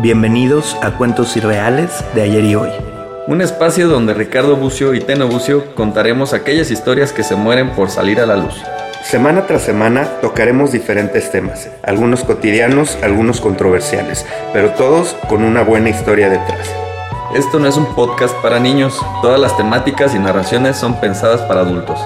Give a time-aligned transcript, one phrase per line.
[0.00, 2.68] Bienvenidos a Cuentos Irreales de ayer y hoy.
[3.26, 7.90] Un espacio donde Ricardo Bucio y Teno Bucio contaremos aquellas historias que se mueren por
[7.90, 8.54] salir a la luz.
[9.02, 15.90] Semana tras semana tocaremos diferentes temas, algunos cotidianos, algunos controversiales, pero todos con una buena
[15.90, 16.72] historia detrás.
[17.34, 21.62] Esto no es un podcast para niños, todas las temáticas y narraciones son pensadas para
[21.62, 21.98] adultos.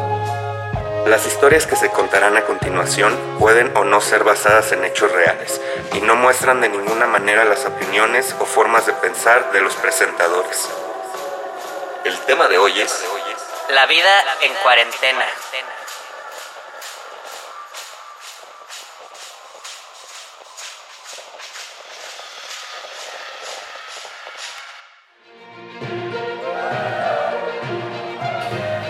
[1.06, 5.60] Las historias que se contarán a continuación pueden o no ser basadas en hechos reales
[5.94, 10.68] y no muestran de ninguna manera las opiniones o formas de pensar de los presentadores.
[12.04, 13.04] El tema de hoy es
[13.70, 15.26] La vida en cuarentena.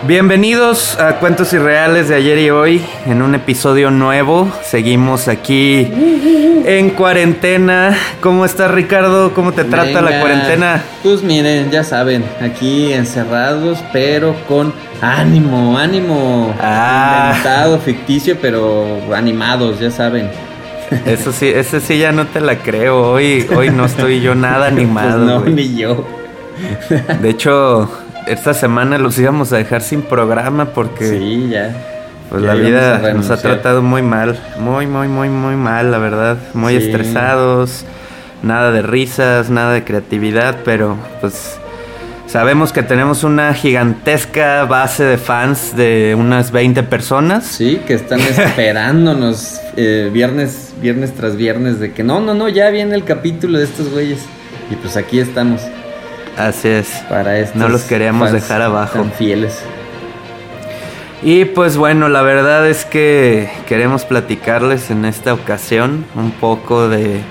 [0.05, 4.51] Bienvenidos a Cuentos Irreales de ayer y hoy en un episodio nuevo.
[4.61, 5.89] Seguimos aquí
[6.65, 7.95] en cuarentena.
[8.19, 9.33] ¿Cómo estás Ricardo?
[9.33, 10.83] ¿Cómo te trata la cuarentena?
[11.03, 16.53] Pues miren, ya saben, aquí encerrados, pero con ánimo, ánimo.
[16.59, 17.29] Ah.
[17.29, 20.29] Inventado, ficticio, pero animados, ya saben.
[21.05, 23.11] Eso sí, ese sí ya no te la creo.
[23.11, 25.39] Hoy, hoy no estoy yo nada animado.
[25.39, 26.05] Pues no, ni yo.
[27.21, 27.89] De hecho,
[28.27, 31.75] esta semana los íbamos a dejar sin programa porque Sí, ya.
[32.29, 34.37] pues, Ya la vida nos ha tratado muy mal.
[34.59, 36.37] Muy, muy, muy, muy mal, la verdad.
[36.53, 36.85] Muy Sí.
[36.87, 37.85] estresados.
[38.41, 41.57] Nada de risas, nada de creatividad, pero pues
[42.27, 47.45] sabemos que tenemos una gigantesca base de fans de unas 20 personas.
[47.45, 48.19] Sí, que están
[48.73, 53.59] esperándonos eh, viernes, viernes tras viernes de que no, no, no, ya viene el capítulo
[53.59, 54.19] de estos güeyes.
[54.69, 55.61] Y pues aquí estamos
[56.37, 56.89] Así es.
[57.09, 58.99] para estos No los queríamos dejar abajo.
[58.99, 59.61] Tan fieles.
[61.21, 67.21] Y pues bueno, la verdad es que queremos platicarles en esta ocasión un poco de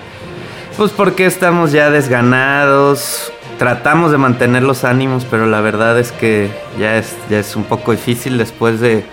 [0.78, 3.32] pues por qué estamos ya desganados.
[3.58, 6.48] Tratamos de mantener los ánimos, pero la verdad es que
[6.80, 9.04] ya es, ya es un poco difícil después de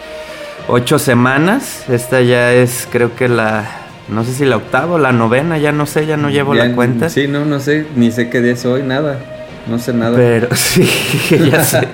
[0.70, 1.84] ocho semanas.
[1.90, 3.66] Esta ya es creo que la,
[4.08, 6.66] no sé si la octava o la novena, ya no sé, ya no llevo Ya-
[6.66, 7.10] la cuenta.
[7.10, 9.20] Sí, no, no sé, ni sé qué día es hoy, nada.
[9.70, 10.16] No sé nada.
[10.16, 10.90] Pero sí,
[11.52, 11.88] ya sé.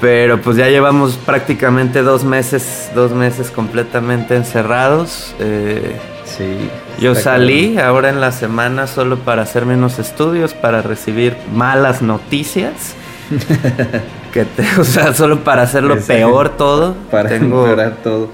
[0.00, 5.34] Pero pues ya llevamos prácticamente dos meses, dos meses completamente encerrados.
[5.40, 6.68] Eh, Sí.
[7.00, 12.94] yo salí ahora en la semana solo para hacerme unos estudios, para recibir malas noticias.
[14.32, 16.94] que te- o sea, solo para hacerlo peor todo.
[17.10, 17.66] Para Tengo
[18.04, 18.28] todo.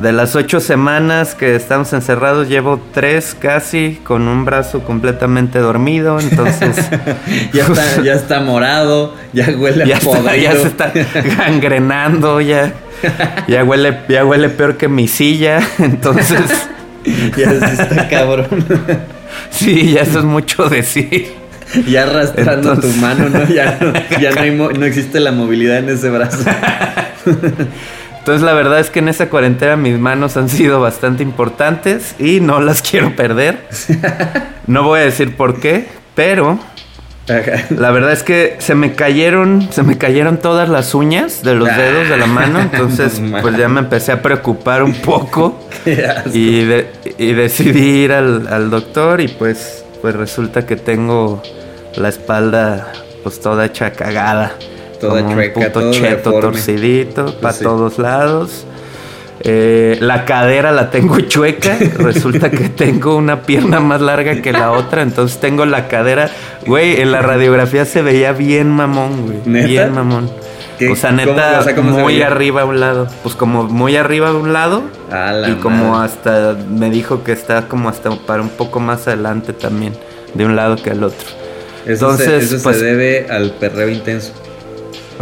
[0.00, 6.18] De las ocho semanas que estamos encerrados, llevo tres casi con un brazo completamente dormido.
[6.20, 6.76] Entonces
[7.52, 10.36] Ya está, ya está morado, ya huele ya, a está- podrido.
[10.42, 10.92] ya se está
[11.38, 12.72] gangrenando, ya,
[13.48, 16.40] ya huele, ya huele peor que mi silla, entonces
[17.36, 18.46] Ya sí está cabrón.
[19.50, 21.34] sí, ya eso es mucho decir.
[21.88, 23.46] Ya arrastrando Entonces- tu mano, ¿no?
[23.48, 26.44] Ya, no, ya no, hay mo- no existe la movilidad en ese brazo.
[28.22, 32.38] Entonces la verdad es que en esa cuarentena mis manos han sido bastante importantes y
[32.40, 33.66] no las quiero perder.
[34.68, 36.60] No voy a decir por qué, pero
[37.70, 41.68] la verdad es que se me cayeron, se me cayeron todas las uñas de los
[41.76, 45.58] dedos de la mano, entonces pues ya me empecé a preocupar un poco.
[46.32, 46.86] Y, de-
[47.18, 51.42] y decidí ir al, al doctor y pues, pues resulta que tengo
[51.96, 52.92] la espalda
[53.24, 54.52] pues toda hecha cagada.
[55.02, 57.64] Toda como chueca, un puto todo cheto torcidito Pues para sí.
[57.64, 58.66] todos lados.
[59.44, 61.76] Eh, la cadera la tengo chueca.
[61.98, 65.02] Resulta que tengo una pierna más larga que la otra.
[65.02, 66.30] Entonces tengo la cadera.
[66.66, 69.38] Güey, en la radiografía se veía bien mamón, güey.
[69.46, 69.66] ¿Neta?
[69.66, 70.30] Bien mamón.
[70.90, 73.06] O sea, neta, O sea, ¿cómo se muy arriba a un lado.
[73.22, 74.82] Pues como muy arriba a un lado.
[75.12, 76.06] A la Y como madre.
[76.12, 79.92] hasta me dijo que está como hasta para un poco más adelante también,
[80.34, 81.26] de un lado que al otro.
[81.86, 84.32] Eso, se, entonces, eso pues- se debe al perreo intenso.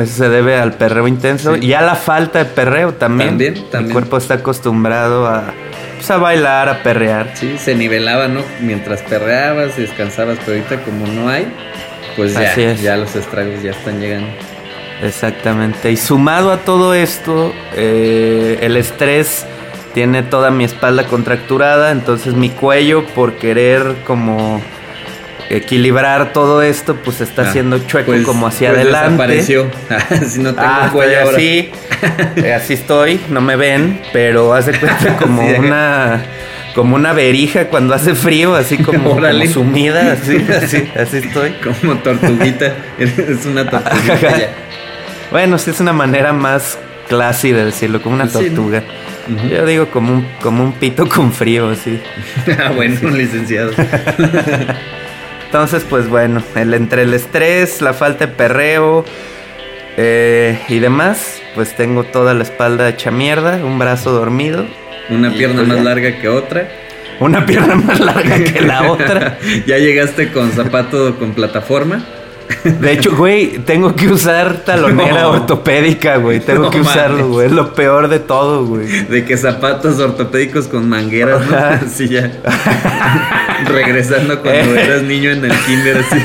[0.01, 1.67] Eso se debe al perreo intenso Sí.
[1.67, 3.31] y a la falta de perreo también.
[3.31, 3.93] También, Mi también.
[3.93, 5.53] cuerpo está acostumbrado a,
[5.97, 7.33] pues, a bailar, a perrear.
[7.35, 8.41] Sí, se nivelaba, ¿no?
[8.61, 11.47] Mientras perreabas y descansabas, pero ahorita como no hay,
[12.17, 12.81] pues ya, Así es.
[12.83, 14.29] ya los estragos ya están llegando.
[15.03, 15.91] Exactamente.
[15.91, 19.47] Y sumado a todo esto, eh, el estrés
[19.95, 24.61] tiene toda mi espalda contracturada, entonces mi cuello por querer como
[25.51, 29.11] equilibrar todo esto, pues está Ah, haciendo chueco pues- como hacia pues adelante.
[29.11, 29.71] Desapareció.
[30.29, 31.37] si no tengo Ah, cuello ahora.
[31.37, 31.71] así,
[32.37, 36.23] eh, así estoy, no me ven, pero hace cuenta como una
[36.75, 41.53] como una verija cuando hace frío, así como, como sumida, así, así, así estoy.
[41.81, 42.73] Como tortuguita.
[42.97, 44.49] es una tortuguita ya.
[45.33, 48.45] Bueno, sí es una manera más classy de decirlo, como una Sí, ¿no?
[48.45, 48.85] tortuga.
[49.51, 52.01] Yo digo como un, como un pito con frío, así.
[52.59, 53.73] ah, bueno, licenciado.
[55.51, 59.05] Entonces, pues bueno, el, entre el estrés, la falta de perreo
[59.97, 64.65] eh, y demás, pues tengo toda la espalda hecha mierda, un brazo dormido,
[65.09, 65.83] Una pierna pues más ya.
[65.83, 66.69] larga que otra.
[67.19, 69.39] una pierna más larga que la otra.
[69.67, 72.05] ya llegaste con zapato con plataforma.
[72.65, 75.31] De hecho, güey, tengo que usar talonera No.
[75.31, 76.41] ortopédica, güey.
[76.41, 77.47] Tengo No que usarlo, güey.
[77.47, 78.87] Es lo peor de todo, güey.
[78.87, 81.57] De que zapatos ortopédicos con mangueras, ¿no?
[81.57, 82.31] Así ya.
[83.67, 84.85] Regresando cuando Eh.
[84.85, 86.17] eras niño en el kinder, así.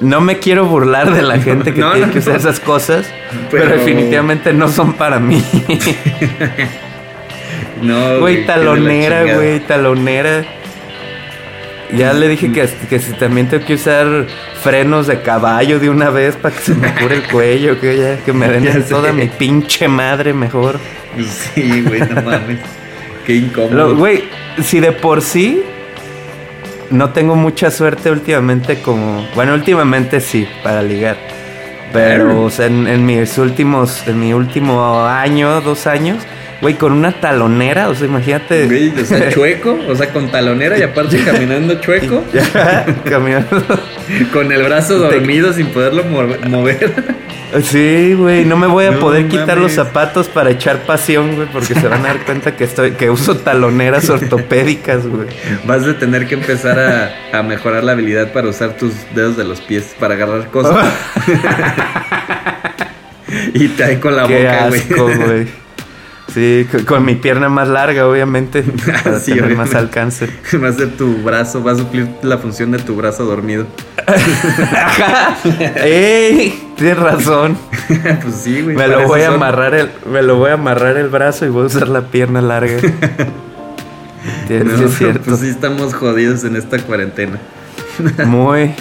[0.00, 3.04] No me quiero burlar de la gente que No, tiene que usar esas cosas,
[3.50, 3.64] pero...
[3.64, 5.44] Pero- definitivamente no son para mí.
[7.82, 10.44] No, Güey, talonera, güey, talonera.
[11.96, 14.26] Ya le dije que, que si también tengo que usar
[14.62, 18.16] frenos de caballo de una vez para que se me cure el cuello, que ya
[18.24, 20.78] que me den Ya toda mi pinche madre mejor.
[21.18, 22.60] Sí, güey, no mames.
[23.26, 23.96] Qué incómodo.
[23.96, 24.24] Güey,
[24.62, 25.62] si de por sí
[26.90, 29.26] no tengo mucha suerte últimamente como...
[29.34, 31.16] Bueno, últimamente sí, para ligar.
[31.92, 34.06] Pero, o sea, en, en mis últimos...
[34.06, 36.18] En mi último año, dos años...
[36.60, 38.66] Güey, con una talonera, o sea, imagínate...
[38.66, 43.64] Güey, o sea, chueco, o sea, con talonera y aparte caminando chueco, Ya, caminando.
[44.32, 46.92] con el brazo dormido sin poderlo mover.
[47.64, 51.48] Sí, güey, no me voy a No poder quitar los zapatos para echar pasión, güey,
[51.52, 55.26] porque se van a dar cuenta que estoy que uso taloneras ortopédicas, güey.
[55.64, 59.44] Vas a tener que empezar a, a mejorar la habilidad para usar tus dedos de
[59.44, 60.92] los pies para agarrar cosas.
[63.54, 64.68] y te con la Qué boca,
[65.26, 65.46] güey.
[66.32, 68.62] Sí, con, con mi pierna más larga, obviamente,
[69.04, 70.28] para Sí, tener más alcance.
[70.62, 73.66] Va a ser tu brazo, va a suplir la función de tu brazo dormido.
[74.06, 75.36] Ajá.
[75.84, 76.68] ¡Ey!
[76.76, 77.58] Tienes razón.
[78.22, 78.76] pues sí, güey.
[78.76, 79.34] Me lo voy a son.
[79.34, 82.40] amarrar el, me lo voy a amarrar el brazo y voy a usar la pierna
[82.40, 82.76] larga.
[84.48, 85.22] No, sí es cierto.
[85.26, 87.38] Pues sí estamos jodidos en esta cuarentena.
[88.26, 88.74] Muy.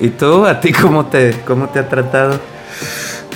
[0.00, 0.44] ¿Y tú?
[0.46, 2.38] ¿A ti cómo te, cómo te ha tratado?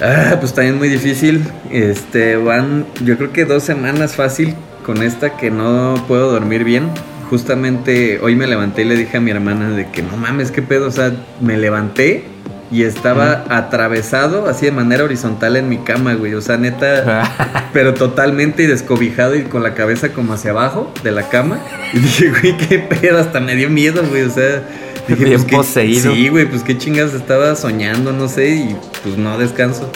[0.00, 1.44] Ah, pues también muy difícil.
[1.70, 4.54] Este, van, yo creo que dos semanas fácil
[4.84, 6.88] con esta que no puedo dormir bien.
[7.30, 10.62] Justamente hoy me levanté y le dije a mi hermana de que no mames, qué
[10.62, 10.86] pedo.
[10.86, 12.24] O sea, me levanté
[12.70, 16.34] y estaba atravesado así de manera horizontal en mi cama, güey.
[16.34, 21.28] O sea, neta, pero totalmente descobijado y con la cabeza como hacia abajo de la
[21.28, 21.58] cama.
[21.92, 24.22] Y dije, güey, qué pedo, hasta me dio miedo, güey.
[24.22, 24.62] O sea,
[25.08, 26.12] dije, Bien qué- poseído.
[26.14, 29.90] Sí, güey, pues qué chingas estaba soñando, no sé, y pues no descanso.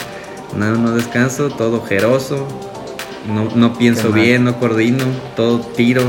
[0.57, 2.47] No, no descanso, todo ojeroso.
[3.27, 5.05] No, no pienso bien, no coordino,
[5.35, 6.03] todo tiro,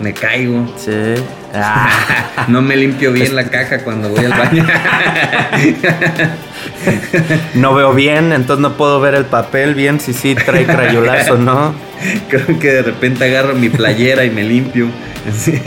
[0.00, 0.66] me caigo.
[0.76, 0.90] Sí.
[1.52, 4.64] Ah, No me limpio bien la caja cuando voy al baño.
[7.54, 11.74] no veo bien, entonces no puedo ver el papel bien si sí trae crayolazo, ¿no?
[12.28, 14.86] Creo que de repente agarro mi playera y me limpio.
[15.28, 15.60] Así.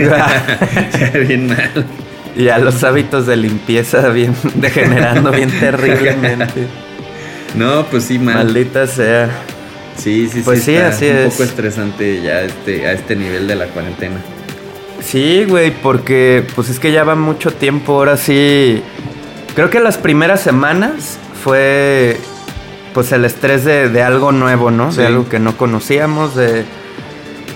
[1.27, 1.85] Bien mal.
[2.35, 6.67] Y a los hábitos de limpieza bien degenerando bien terriblemente.
[7.55, 8.35] No, pues sí, mal.
[8.45, 9.29] Maldita sea.
[9.97, 10.65] Sí, sí, Pues sí.
[10.65, 11.31] sí, está así un es.
[11.33, 14.15] poco estresante ya este, a este nivel de la cuarentena.
[15.01, 18.81] Sí, güey, porque pues es que ya va mucho tiempo, ahora sí.
[19.53, 22.17] Creo que las primeras semanas fue
[22.95, 24.91] pues el estrés de, de algo nuevo, ¿no?
[24.91, 25.01] Sí.
[25.01, 26.63] De algo que no conocíamos, de,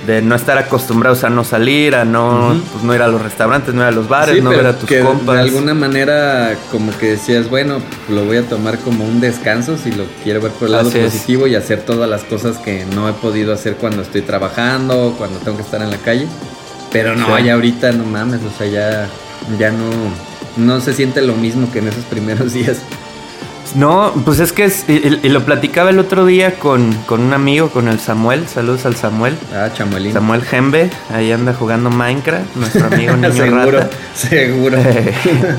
[0.08, 3.74] de no estar acostumbrados a no salir, a no, pues, no ir a los restaurantes,
[3.76, 5.36] no ir a los bares, Sí, no ver a tus que compas.
[5.36, 9.92] De alguna manera, como que decías, bueno, lo voy a tomar como un descanso si
[9.92, 11.12] lo quiero ver por el lado Así es.
[11.14, 15.40] positivo y hacer todas las cosas que no he podido hacer cuando estoy trabajando, cuando
[15.40, 16.26] tengo que estar en la calle.
[16.92, 17.44] Pero no, Sí.
[17.44, 19.10] ya ahorita no mames, o sea, ya,
[19.60, 19.90] ya no,
[20.56, 22.78] no se siente lo mismo que en esos primeros días.
[23.76, 27.70] No, pues es que es, y, lo platicaba el otro día con, con un amigo,
[27.70, 29.38] con el Samuel, saludos al Samuel.
[29.54, 30.14] Ah, chamuelín.
[30.14, 33.98] Samuel Gembe, ahí anda jugando Minecraft, nuestro amigo niño seguro, rata.
[34.14, 34.78] seguro.
[34.78, 35.14] Eh,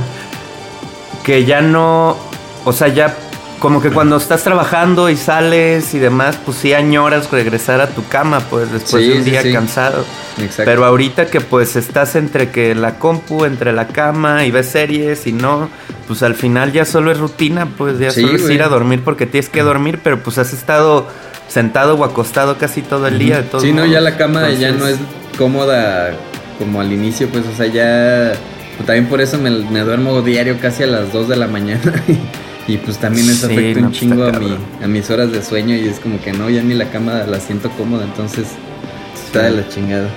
[1.22, 2.16] que ya no,
[2.64, 3.16] o sea, ya
[3.58, 8.06] como que cuando estás trabajando y sales y demás, pues sí añoras regresar a tu
[8.06, 9.52] cama, pues después Sí, de un día sí.
[9.52, 10.04] cansado.
[10.38, 10.62] Exacto.
[10.64, 15.26] Pero ahorita que pues estás entre que la compu, entre la cama y ves series
[15.26, 15.68] y no,
[16.06, 19.26] pues al final ya solo es rutina, pues ya solo es ir a dormir porque
[19.26, 21.08] tienes que dormir, pero pues has estado
[21.48, 23.44] sentado o acostado casi todo el día.
[23.60, 23.90] Sí, no, modos.
[23.90, 24.98] ya la cama ya no es
[25.36, 26.10] cómoda
[26.58, 28.32] como al inicio, pues, o sea, ya.
[28.76, 31.92] pues, también por eso me, me duermo diario casi a las 2 de la mañana.
[32.68, 35.32] y pues también eso Sí, afecta no, un pues, chingo a, mi, a mis horas
[35.32, 38.46] de sueño y es como que no, ya ni la cama la siento cómoda, entonces
[39.26, 40.08] está de la chingada.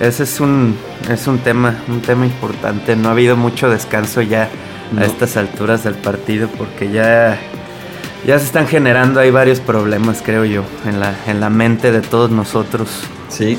[0.00, 0.76] Ese es un,
[1.10, 2.94] es un tema, un tema importante.
[2.96, 4.48] No ha habido mucho descanso ya
[4.92, 5.00] No.
[5.00, 7.38] a estas alturas del partido porque ya,
[8.26, 12.00] ya se están generando ahí varios problemas, creo yo, en la, en la mente de
[12.00, 12.88] todos nosotros.
[13.28, 13.58] Sí,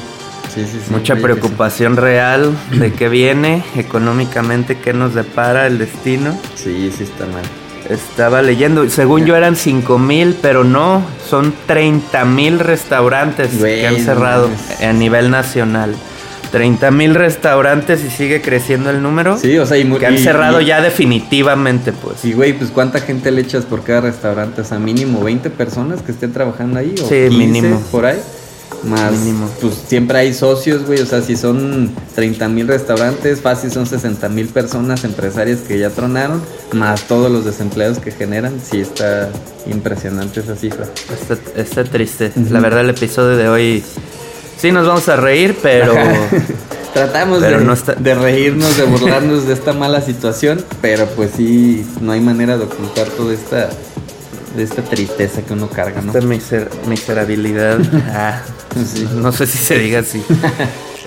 [0.54, 0.80] sí, sí.
[0.86, 6.38] sí Mucha preocupación real de qué viene, económicamente, qué nos depara el destino.
[6.56, 7.44] Sí, sí está mal.
[7.90, 13.98] Estaba leyendo, según yo eran 5 mil, pero no, son 30 mil restaurantes que han
[14.00, 14.48] cerrado
[14.82, 15.96] a nivel nacional.
[16.52, 19.38] 30 mil restaurantes y sigue creciendo el número.
[19.38, 22.26] Sí, o sea, y que han cerrado y- ya definitivamente, pues.
[22.26, 26.02] Y güey, pues cuánta gente le echas por cada restaurante, o sea, mínimo 20 personas
[26.02, 27.82] que estén trabajando ahí o Sí, 15 mínimo.
[27.92, 28.20] por ahí.
[28.84, 29.50] Más, Mínimo.
[29.60, 34.30] pues siempre hay socios, güey, o sea, si son 30 mil restaurantes, fácil son 60
[34.30, 36.42] mil personas, empresarias que ya tronaron,
[36.74, 39.30] más todos los desempleados que generan, sí está
[39.70, 40.86] impresionante esa cifra.
[41.12, 42.32] Está, está triste.
[42.50, 43.84] La verdad, el episodio de hoy
[44.58, 45.94] sí nos vamos a reír, pero.
[46.94, 51.30] Tratamos Pero de, no está- de reírnos, de burlarnos de esta mala situación, pero pues
[51.38, 53.70] sí, no hay manera de ocultar toda esta,
[54.56, 56.12] de esta tristeza que uno carga, ¿no?
[56.12, 57.80] Esta miser- miserabilidad.
[58.14, 58.42] Ah,
[58.76, 59.08] Sí.
[59.16, 60.24] No sé si se diga así.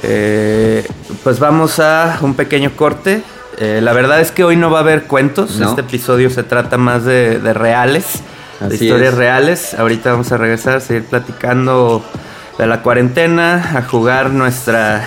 [0.02, 0.84] Eh,
[1.22, 3.22] pues vamos a un pequeño corte.
[3.58, 5.56] Eh, la verdad es que hoy no va a haber cuentos.
[5.56, 5.68] No.
[5.70, 8.04] Este episodio se trata más de, de reales,
[8.60, 9.18] de historias es.
[9.18, 9.74] reales.
[9.74, 12.04] Ahorita vamos a regresar, a seguir platicando
[12.58, 15.04] de la cuarentena, a jugar nuestra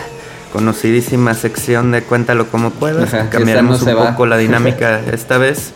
[0.54, 3.14] conocidísima sección de Cuéntalo como puedas.
[3.14, 4.12] Ajá, Cambiaremos no un va.
[4.12, 5.72] poco la dinámica esta vez.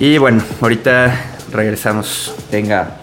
[0.00, 1.14] Y bueno, ahorita
[1.56, 2.34] regresamos.
[2.50, 3.00] Venga.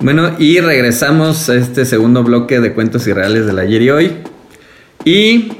[0.00, 4.12] Bueno, y regresamos a este segundo bloque de cuentos irreales del ayer y hoy.
[5.04, 5.52] Y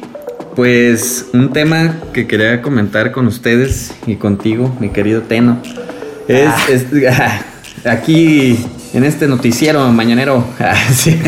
[0.56, 5.58] pues un tema que quería comentar con ustedes y contigo, mi querido Teno.
[6.26, 6.58] Es, Ah.
[6.70, 7.40] es- ah,
[7.90, 10.44] aquí en este noticiero mañanero.
[10.58, 11.20] ah, sí.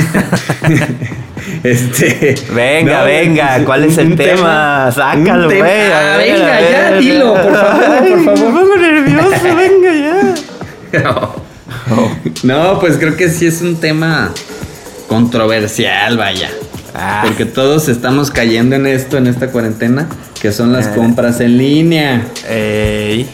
[1.65, 4.91] este, Venga, venga, ¿cuál es el tema?
[4.91, 5.81] Sácalo, tema- güey.
[5.93, 8.53] a Ah, venga, a ya, dilo, por favor, Ay, por favor.
[8.53, 9.95] Me pongo nervioso, venga
[10.93, 11.03] ya.
[11.05, 11.42] No,
[12.81, 14.31] pues creo que sí es un tema
[15.09, 16.51] controversial, vaya.
[16.95, 20.07] Ah, Porque todos estamos cayendo en esto, en esta cuarentena,
[20.41, 20.95] que son las Ah.
[20.95, 22.27] compras en línea.
[22.49, 23.29] ey,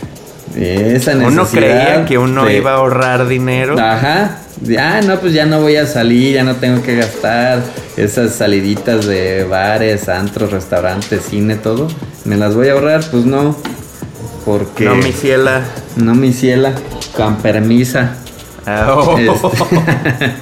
[0.57, 1.29] Esa necesidad.
[1.29, 3.79] uno creía que uno de- iba a ahorrar dinero.
[3.79, 4.39] Ajá.
[4.79, 7.63] Ah, no, pues ya no voy a salir, ya no tengo que gastar
[7.97, 11.87] esas saliditas de bares, antros, restaurantes, cine, todo.
[12.25, 13.05] ¿Me las voy a ahorrar?
[13.11, 13.57] Pues no.
[14.45, 15.63] Porque No, mi ciela.
[15.97, 16.73] no mi ciela,
[17.17, 18.15] con permisa.
[18.89, 19.19] Oh.
[19.19, 20.31] Este-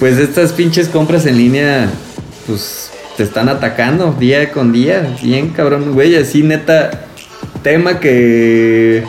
[0.00, 1.88] pues estas pinches compras en línea,
[2.46, 5.16] pues te están atacando día con día.
[5.22, 6.16] Bien cabrón, güey.
[6.16, 6.90] Así neta,
[7.62, 9.04] tema que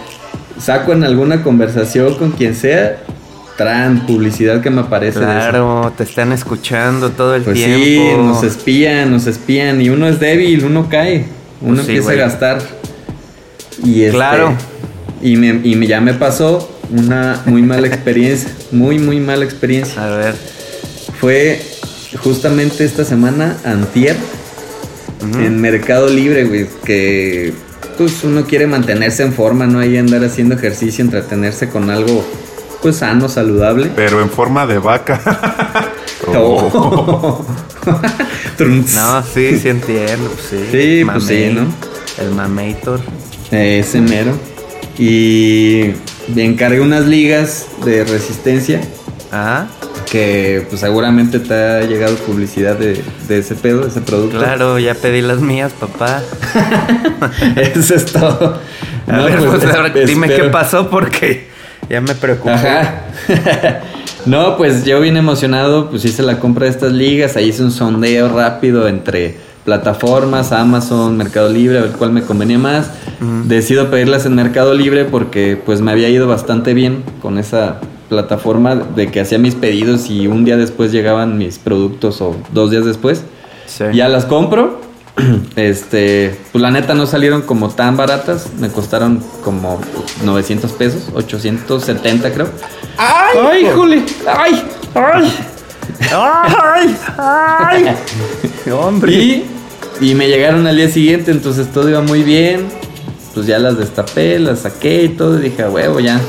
[0.59, 2.97] saco en alguna conversación con quien sea,
[3.57, 5.19] tran publicidad que me aparece.
[5.19, 5.33] de eso.
[5.33, 7.83] Claro, te están escuchando todo el Pues tiempo.
[7.83, 9.81] sí, nos espían, nos espían.
[9.81, 11.25] Y uno es débil, uno cae.
[11.61, 12.61] Uno Pues empieza a gastar.
[13.83, 14.53] Y este, Claro.
[15.21, 18.49] Y, me, y me- ya me pasó una muy mala experiencia.
[18.71, 20.03] muy, muy mala experiencia.
[20.05, 20.35] A ver.
[21.19, 21.61] Fue
[22.23, 24.15] justamente esta semana, antier,
[25.39, 27.53] en Mercado Libre, güey, que
[27.97, 29.79] pues uno quiere mantenerse en forma, ¿no?
[29.79, 32.25] Ahí andar haciendo ejercicio, entretenerse con algo,
[32.81, 33.89] pues sano, saludable.
[33.95, 35.91] Pero en forma de vaca.
[36.27, 37.45] Oh.
[38.59, 40.31] No, sí, sí entiendo.
[40.31, 41.67] pues Sí, Sí, pues sí, ¿no?
[42.17, 42.99] El mamator.
[43.51, 44.31] Ese mero.
[44.97, 45.91] Y
[46.33, 48.81] me encargué unas ligas de resistencia
[49.31, 49.65] Ah,
[50.09, 54.37] que pues seguramente te ha llegado publicidad de, de ese pedo, de ese producto.
[54.37, 56.21] claro, ya pedí las mías, papá.
[57.55, 58.59] Eso es todo.
[59.07, 61.47] A No, ver, pues, pues, ahora dime qué pasó porque
[61.89, 62.51] ya me preocupé.
[62.53, 63.01] Ajá.
[64.25, 67.71] no, pues yo bien emocionado, pues hice la compra de estas ligas, ahí hice un
[67.71, 72.91] sondeo rápido entre plataformas, Amazon, Mercado Libre, a ver cuál me convenía más.
[73.45, 78.75] Decido pedirlas en Mercado Libre porque pues me había ido bastante bien con esa plataforma
[78.75, 82.85] de que hacía mis pedidos y un día después llegaban mis productos o dos días
[82.85, 83.23] después.
[83.65, 83.85] Sí.
[83.93, 84.79] Ya las compro.
[85.55, 89.79] Este, pues la neta no salieron como tan baratas, me costaron como
[90.25, 92.49] 900 pesos, 870 creo.
[92.97, 93.37] ¡Ay!
[93.49, 94.03] ¡Ay, híjole!
[94.27, 94.63] ¡Ay!
[94.93, 95.33] ¡Ay!
[96.11, 96.97] ¡Ay!
[97.17, 97.85] ¡Ay!
[98.71, 99.13] ¡Hombre!
[99.13, 99.54] Y,
[100.01, 102.67] y me llegaron al día siguiente, entonces todo iba muy bien.
[103.33, 105.37] Pues ya las destapé, las saqué y todo.
[105.39, 106.19] Y dije, a huevo, ya,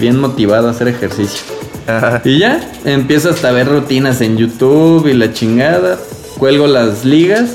[0.00, 1.40] bien motivado a hacer ejercicio.
[1.86, 2.22] Ajá.
[2.24, 5.98] Y ya, empiezo hasta a ver rutinas en YouTube y la chingada.
[6.38, 7.50] Cuelgo las ligas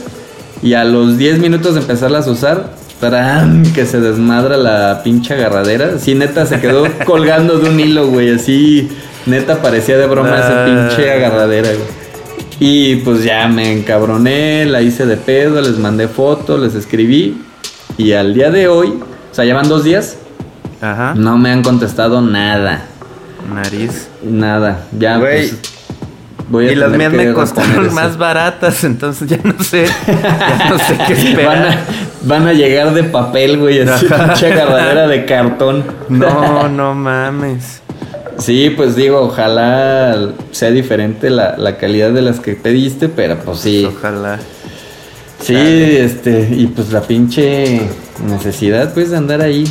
[0.61, 3.63] y a los 10 minutos de empezarlas a usar, ¡tarán!
[3.73, 5.97] que se desmadra la pinche agarradera.
[5.99, 8.31] Sí, neta, se quedó colgando de un hilo, güey.
[8.35, 8.89] Así,
[9.25, 10.87] neta, parecía de broma esa Ah.
[10.89, 11.98] pinche agarradera, güey.
[12.59, 17.41] Y pues ya me encabroné, la hice de pedo, les mandé fotos, les escribí.
[17.97, 18.89] Y al día de hoy,
[19.31, 20.17] o sea, llevan dos días,
[20.81, 21.13] Ajá.
[21.15, 22.85] no me han contestado nada.
[23.53, 24.09] Nariz.
[24.23, 25.49] Nada, ya Güey.
[25.49, 25.59] pues,
[26.49, 29.85] voy a Y las mías me costaron más baratas, entonces ya no sé.
[30.07, 31.13] Ya no sé qué
[31.45, 31.67] Van esperar.
[31.67, 31.77] a,
[32.23, 35.83] van a llegar de papel, güey, así pinche agarradera de cartón.
[36.09, 37.81] No, no mames.
[38.39, 43.59] Sí, pues digo, ojalá sea diferente la, la calidad de las que pediste, pero pues
[43.59, 43.85] sí.
[43.85, 44.39] Ojalá.
[45.41, 47.81] Sí, este, y pues la pinche
[48.25, 49.63] necesidad, pues, de andar ahí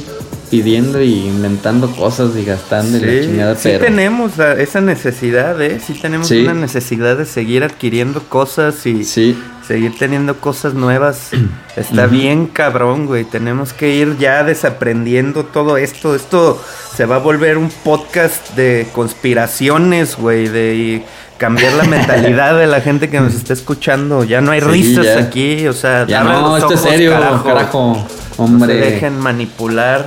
[0.51, 3.85] pidiendo y inventando cosas y gastando y la chingada, sí pero.
[3.85, 5.79] tenemos la- esa necesidad, ¿eh?
[5.87, 6.39] Sí tenemos Sí.
[6.39, 9.37] una necesidad de seguir adquiriendo cosas y Sí,
[9.69, 11.29] seguir teniendo cosas nuevas.
[11.77, 13.25] Está bien cabrón, güey.
[13.25, 16.15] Tenemos que ir ya desaprendiendo todo esto.
[16.17, 16.61] Esto
[16.97, 21.05] se va a volver un podcast de conspiraciones, güey, de
[21.37, 24.25] cambiar la mentalidad de la gente que nos está escuchando.
[24.25, 25.19] Ya no hay Sí, risas ya.
[25.21, 27.45] aquí, o sea, ya no, esto es serio, carajo.
[27.45, 28.07] carajo.
[28.39, 28.73] No Hombre.
[28.83, 30.07] se dejen manipular.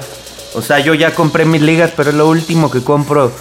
[0.55, 3.31] O sea, yo ya compré mis ligas, pero es lo último que compro.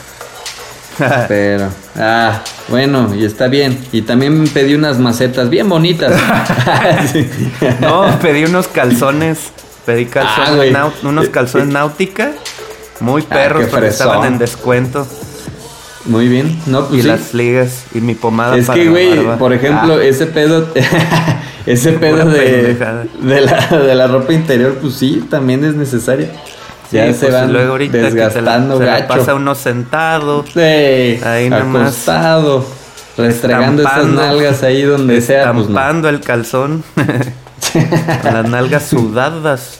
[1.29, 3.79] Pero, ah, bueno, y está bien.
[3.93, 6.13] Y también pedí unas macetas bien bonitas.
[7.13, 7.29] Sí.
[7.81, 9.39] No, pedí unos calzones.
[9.87, 12.33] Pedí Ah, calzones unos calzones náutica.
[13.01, 14.09] Muy Ah, perros porque fresón.
[14.09, 15.07] estaban en descuento.
[16.07, 16.59] Muy bien.
[16.67, 17.09] No, Y pues sí.
[17.09, 20.67] las ligas y mi pomada Es para que, güey, por ejemplo, Ah, ese pedo,
[21.67, 22.75] ese pedo de,
[23.23, 26.31] de, la, de la ropa interior, pues sí, también es necesaria.
[26.91, 29.09] Sí, ya pues, se van luego ahorita que te la- desgastando se la gacho.
[29.09, 30.45] pasa uno sentado.
[30.53, 30.61] Sí,
[31.25, 31.83] Ahí nomás.
[31.83, 32.67] acostado,
[33.17, 35.79] restregando esas nalgas ahí donde sea, pues no.
[35.79, 36.83] Estampando el calzón.
[38.23, 39.77] Con las nalgas sudadas.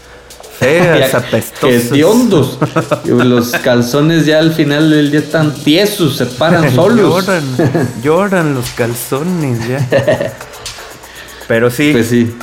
[0.59, 1.91] Feas, apestosas.
[1.91, 2.59] hediondos.
[3.07, 7.25] Los calzones ya al final del día están tiesos, se paran solos.
[7.27, 7.45] Lloran,
[8.03, 9.89] lloran los calzones ya.
[11.49, 12.37] Pero sí, Pues sí.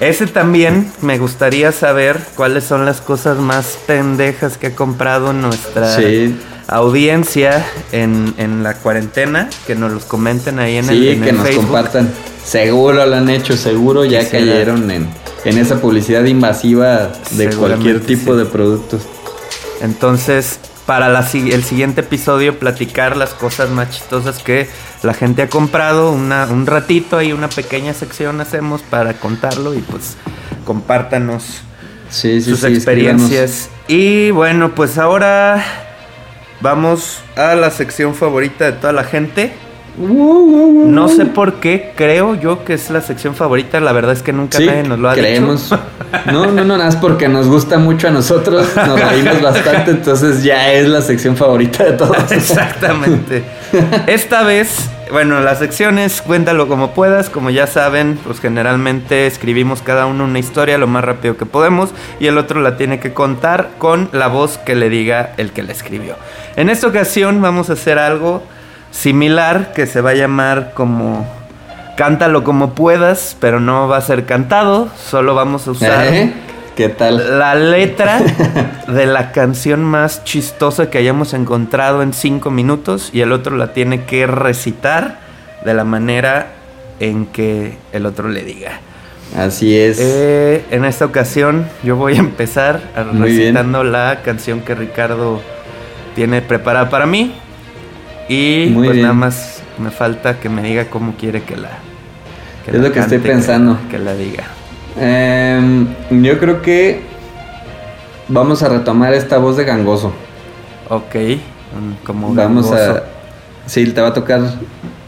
[0.00, 5.96] Ese también me gustaría saber cuáles son las cosas más pendejas que ha comprado nuestra
[5.96, 6.36] Sí.
[6.68, 9.48] audiencia en, en la cuarentena.
[9.66, 11.64] Que nos los comenten ahí en el, Sí, que el nos Facebook.
[11.64, 12.10] compartan.
[12.44, 15.08] Seguro lo han hecho, seguro ya cayeron en,
[15.44, 18.38] en esa publicidad invasiva de cualquier tipo sí.
[18.38, 19.02] de productos.
[19.80, 24.68] Entonces, para la el siguiente episodio, platicar las cosas más chistosas que
[25.02, 26.12] la gente ha comprado.
[26.12, 30.16] Una, un ratito ahí, una pequeña sección hacemos para contarlo y pues
[30.64, 31.62] compártanos
[32.08, 33.70] Sí, sí, sus sí, experiencias.
[33.88, 35.62] Y bueno, pues ahora
[36.60, 39.52] vamos a la sección favorita de toda la gente.
[39.98, 43.80] No sé por qué, creo yo que es la sección favorita.
[43.80, 45.70] La verdad es que nunca Sí, nadie nos lo ha creemos.
[45.70, 45.80] dicho.
[46.26, 50.42] No, no, no, nada más porque nos gusta mucho a nosotros, nos reímos bastante, entonces
[50.42, 52.16] ya es la sección favorita de todos.
[52.30, 53.42] Exactamente.
[54.06, 57.30] Esta vez, bueno, las secciones, cuéntalo como puedas.
[57.30, 61.90] Como ya saben, pues generalmente escribimos cada uno una historia lo más rápido que podemos
[62.20, 65.62] y el otro la tiene que contar con la voz que le diga el que
[65.62, 66.16] la escribió.
[66.56, 68.42] En esta ocasión vamos a hacer algo
[68.96, 71.26] similar que se va a llamar como
[71.96, 76.32] cántalo como puedas, pero no va a ser cantado, solo vamos a usar ¿Eh?
[76.74, 77.38] ¿Qué tal?
[77.38, 78.20] la letra
[78.88, 83.72] de la canción más chistosa que hayamos encontrado en cinco minutos y el otro la
[83.72, 85.18] tiene que recitar
[85.64, 86.48] de la manera
[87.00, 88.80] en que el otro le diga.
[89.36, 89.98] Así es.
[90.00, 92.80] Eh, en esta ocasión yo voy a empezar
[93.18, 95.42] recitando la canción que Ricardo
[96.14, 97.34] tiene preparada para mí
[98.28, 99.02] y Muy pues bien.
[99.02, 101.70] nada más me falta que me diga cómo quiere que la
[102.64, 103.78] que Es la lo que estoy pensando.
[103.90, 104.44] que la diga.
[104.98, 105.86] Em,
[106.22, 107.02] yo creo que
[108.28, 110.12] vamos a retomar esta voz de gangoso.
[110.88, 111.14] Ok,
[112.04, 112.96] como Vamos gangoso.
[112.98, 113.02] a.
[113.66, 114.40] Sí, te va a tocar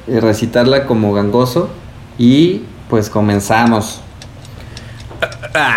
[0.06, 1.70] eh, recitarla como gangoso.
[2.18, 4.00] Y pues comenzamos.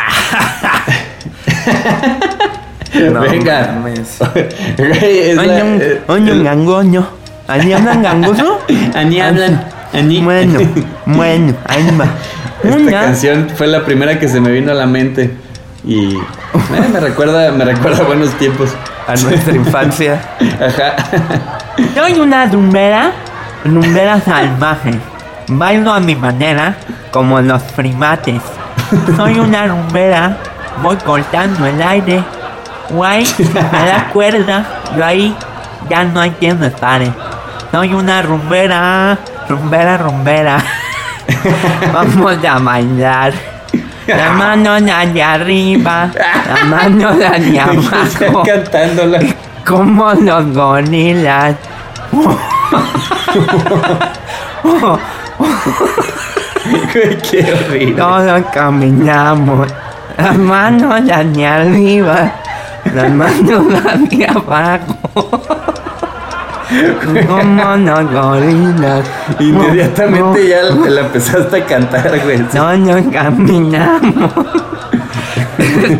[2.93, 3.81] No Venga.
[3.83, 3.87] Año,
[4.35, 7.07] eh, el- gangoño.
[7.51, 8.59] ¿Año hablan gangoso?
[8.95, 9.63] Ani hablan.
[9.93, 10.21] Ani.
[10.21, 10.59] Bueno,
[11.05, 12.05] bueno, ahí va.
[12.63, 12.91] Esta Una.
[12.91, 15.35] canción fue la primera que se me vino a la mente.
[15.83, 16.19] Y eh,
[16.93, 18.69] me recuerda, me recuerda buenos tiempos.
[19.07, 20.21] A nuestra infancia.
[20.39, 20.95] Ajá.
[21.95, 23.11] Soy una rumbera,
[23.65, 24.91] rumbera salvaje.
[25.47, 26.75] Bailo a mi manera,
[27.11, 28.41] como los primates.
[29.17, 30.37] Soy una rumbera,
[30.83, 32.23] voy cortando el aire.
[32.91, 33.25] Guay,
[33.71, 35.35] a la cuerda, yo ahí
[35.89, 37.11] ya no hay quien me pare.
[37.71, 40.57] Soy una rumbera, rumbera, rumbera.
[41.93, 43.33] Vamos a bailar.
[44.07, 49.19] La mano de arriba, la mano de abajo, Cantándola.
[49.65, 51.55] como los gorilas.
[57.29, 57.95] Qué horrible.
[57.95, 59.67] Todos caminamos.
[60.17, 62.31] Las manos hacia arriba,
[62.93, 65.39] las manos hacia abajo.
[67.27, 69.09] Como los gorilas.
[69.39, 72.39] Inmediatamente ya la, la empezaste a cantar, güey.
[72.43, 74.31] Todos caminamos.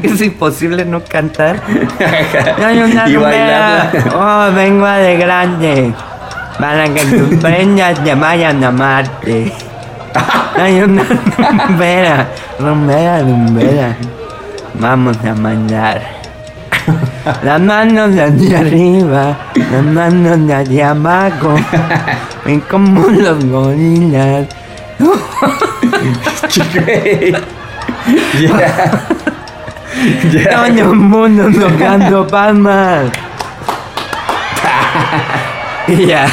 [0.03, 1.61] es imposible no cantar.
[2.59, 3.15] Soy una Y.
[4.15, 5.93] Oh, vengo de grande.
[6.59, 9.53] Para que tus prendas te vayan a amarte.
[10.55, 12.27] Soy una rumbera.
[12.59, 13.95] Rumbera, rumbera.
[14.75, 16.20] Vamos a mandar.
[17.43, 21.55] Las manos de hacia arriba, las manos de hacia abajo.
[22.45, 24.47] Y como los gorilas.
[30.31, 30.49] Ya.
[30.49, 33.05] Todo el mundo tocando palmas.
[35.87, 36.25] y ya.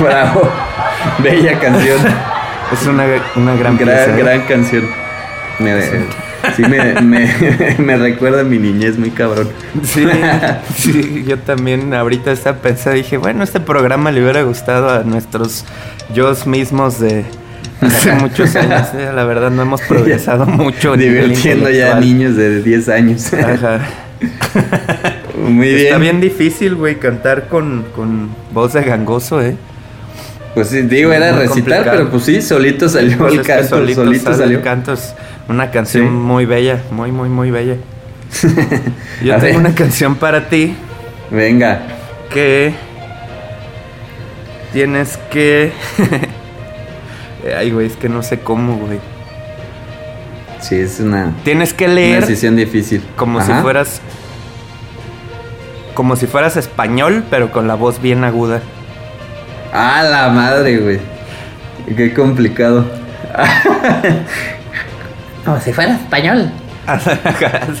[0.00, 0.48] Bravo.
[1.18, 1.98] Bella canción.
[2.72, 3.04] Es una,
[3.36, 4.16] una gran, Gran, ¿eh?
[4.16, 4.88] gran canción.
[5.58, 5.74] Me,
[6.56, 7.28] sí, me, me,
[7.78, 9.48] me recuerda a mi niñez muy cabrón.
[9.82, 10.06] Sí,
[10.76, 15.64] sí, yo también ahorita estaba pensando, dije, bueno, este programa le hubiera gustado a nuestros
[16.14, 17.24] yo mismos de
[17.80, 18.88] hace muchos años.
[18.94, 19.10] ¿eh?
[19.14, 20.92] La verdad no hemos progresado mucho.
[20.92, 22.00] a Divirtiendo ya intelectual.
[22.00, 23.32] niños de 10 años.
[23.32, 23.80] Ajá.
[25.36, 25.86] Muy bien.
[25.86, 29.56] Está bien difícil, güey, cantar con, con voz de gangoso, ¿eh?
[30.54, 31.90] Pues sí, digo, era Muy recitar, complicado.
[31.98, 34.58] pero pues sí, solito salió Pues el es que canto, solito, sale salió.
[34.58, 35.14] El canto es
[35.48, 36.10] una canción Sí.
[36.10, 37.76] muy bella, muy, muy, muy bella.
[39.22, 39.56] Yo tengo ver.
[39.56, 40.76] una canción para ti
[41.30, 41.80] Venga.
[42.30, 42.74] que
[44.72, 45.72] tienes que...
[47.56, 48.98] Ay, güey, es que no sé cómo, güey.
[50.60, 53.02] Sí, es una, Tienes que una leer decisión difícil.
[53.16, 53.56] como Ajá.
[53.56, 54.00] si fueras...
[55.94, 58.60] Como si fueras español, pero con la voz bien aguda.
[59.72, 60.98] Ah, la madre, güey.
[61.96, 62.84] Qué complicado.
[65.48, 66.50] Como si fuera español.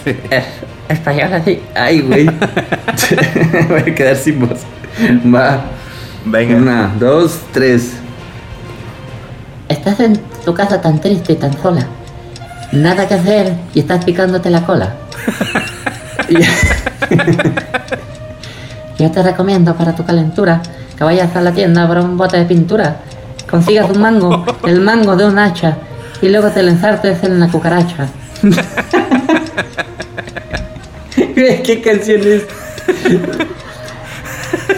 [0.04, 0.16] Sí.
[0.30, 0.44] Es-
[0.88, 1.60] español así.
[1.74, 2.24] Ay, güey.
[3.68, 4.60] Voy a quedar sin voz.
[5.34, 5.60] Va.
[6.24, 6.56] Venga.
[6.56, 7.92] Una, dos, tres.
[9.68, 11.86] Estás en tu casa tan triste y tan sola.
[12.72, 14.94] Nada que hacer y estás picándote la cola.
[18.98, 20.62] Yo te recomiendo para tu calentura
[20.96, 22.96] que vayas a la tienda por un bote de pintura.
[23.50, 25.76] Consigas un mango, el mango de un hacha,
[26.20, 28.08] y luego te lo ensartes en la cucaracha.
[31.34, 32.42] ¿Qué canción es?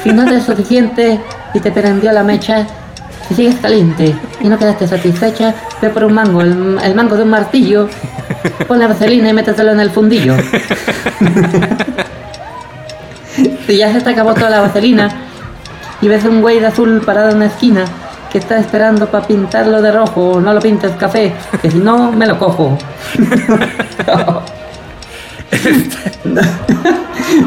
[0.03, 1.21] Si no te es suficiente
[1.55, 2.67] y te prendió la mecha,
[3.29, 7.23] si sigues caliente y no quedaste satisfecha, ve por un mango, el, el mango de
[7.23, 7.89] un martillo,
[8.67, 10.37] pon la vaselina y métetelo en el fundillo.
[13.67, 15.09] si ya se te acabó toda la vaselina
[16.01, 17.85] y ves un güey de azul parado en una esquina
[18.31, 22.27] que está esperando para pintarlo de rojo, no lo pintes café, que si no me
[22.27, 22.79] lo cojo.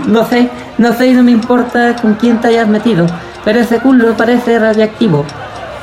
[0.07, 3.05] No sé, no sé y no me importa con quién te hayas metido,
[3.43, 5.25] pero ese culo parece radiactivo.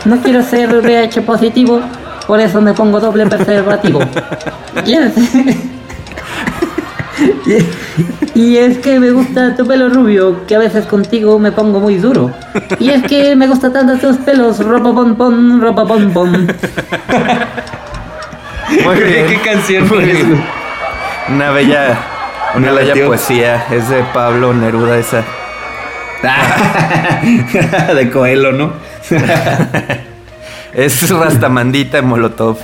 [0.04, 1.80] No quiero ser VH positivo,
[2.26, 4.00] por eso me pongo doble preservativo.
[4.86, 5.12] Y es,
[8.34, 11.80] y, y es que me gusta tu pelo rubio, que a veces contigo me pongo
[11.80, 12.30] muy duro.
[12.78, 16.48] Y es que me gusta tanto tus pelos, ropa pon pon, ropa pon pon.
[18.84, 19.26] Muy bien.
[19.26, 20.28] ¿Qué canción Muy bien.
[20.30, 20.42] güey?
[21.28, 21.98] Una bella,
[22.54, 23.64] una Me bella poesía.
[23.70, 25.24] Es de Pablo Neruda esa.
[27.94, 28.72] de Coelho, ¿no?
[30.74, 32.58] Es Rastamandita de Molotov.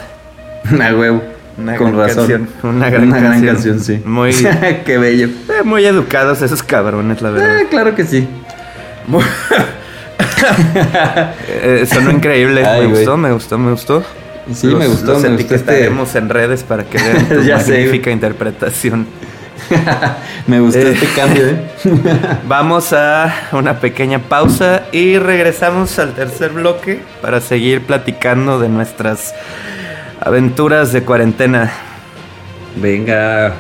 [0.71, 1.23] A huevo.
[1.59, 2.29] Una Con gran razón.
[2.29, 3.11] canción, una gran
[3.45, 3.81] canción.
[3.81, 4.03] sí.
[4.05, 4.35] Muy-
[4.85, 5.27] Qué bello.
[5.29, 7.57] Eh, muy educados esos cabrones, la verdad.
[7.61, 8.29] Ah, claro que sí.
[11.49, 12.65] Eh, sonó increíble.
[12.65, 12.99] Ay, me güey.
[13.05, 14.05] gustó, me gustó, me gustó.
[14.53, 17.73] Sí, me gustó, Los me gustó etiquetaremos en redes para que vean tu Ya sé,
[17.73, 19.07] magnífica interpretación.
[20.47, 20.93] Me gustó Eh.
[20.93, 21.57] este cambio, ¿eh?
[22.47, 29.35] Vamos a una pequeña pausa y regresamos al tercer bloque para seguir platicando de nuestras
[30.27, 31.71] aventuras de cuarentena.
[32.75, 33.55] Venga.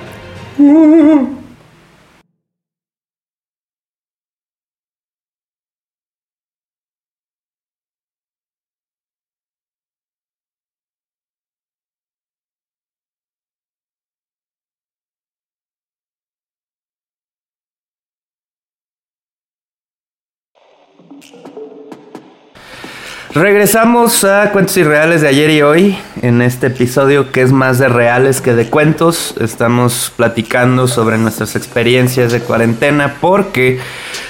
[23.37, 27.87] Regresamos a Cuentos Irreales de ayer y hoy, en este episodio que es más de
[27.87, 29.35] reales que de cuentos.
[29.39, 33.79] Estamos platicando sobre nuestras experiencias de cuarentena porque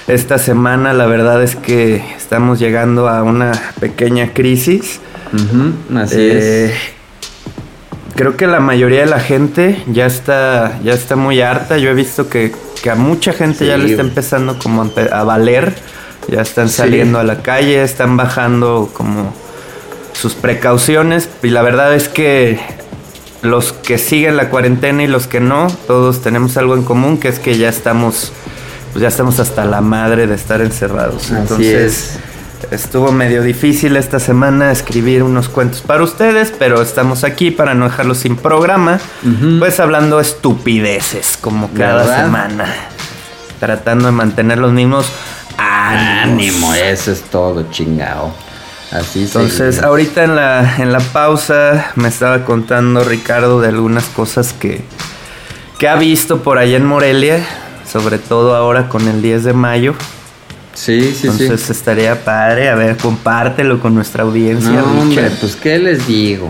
[0.09, 4.99] esta semana la verdad es que estamos llegando a una pequeña crisis.
[5.33, 8.17] Ujú, así Eh, es.
[8.17, 11.79] Creo que la mayoría de la gente ya está, ya está muy harta.
[11.79, 15.75] Yo he visto que, que a mucha gente ya le está empezando como a valer.
[16.29, 16.77] Ya están Sí.
[16.77, 19.33] saliendo a la calle, están bajando como
[20.13, 21.29] sus precauciones.
[21.43, 22.59] Y la verdad es que
[23.43, 27.29] los que siguen la cuarentena y los que no, todos tenemos algo en común, que
[27.29, 28.33] es que ya estamos,
[28.93, 31.25] pues ya estamos hasta la madre de estar encerrados.
[31.27, 32.19] Así Entonces,
[32.73, 37.85] estuvo medio difícil esta semana escribir unos cuentos para ustedes, pero estamos aquí para no
[37.85, 38.99] dejarlos sin programa,
[39.61, 42.25] pues hablando estupideces como cada ¿Verdad?
[42.25, 42.75] semana,
[43.61, 45.07] tratando de mantener los mismos.
[45.89, 48.33] Ánimo, eso es todo, chingado.
[48.91, 49.85] Así Entonces, seguimos.
[49.85, 54.81] ahorita en la, en la pausa me estaba contando Ricardo de algunas cosas que,
[55.79, 57.45] que ha visto por allá en Morelia,
[57.91, 59.95] sobre todo ahora con el 10 de mayo.
[60.75, 61.73] Sí, sí, Entonces sí.
[61.73, 64.71] estaría padre, a ver, compártelo con nuestra audiencia.
[64.71, 66.49] No, hombre, pues qué les digo.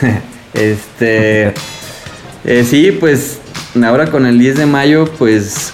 [0.54, 1.54] este.
[2.44, 3.38] eh, sí, pues
[3.84, 5.72] ahora con el 10 de mayo, pues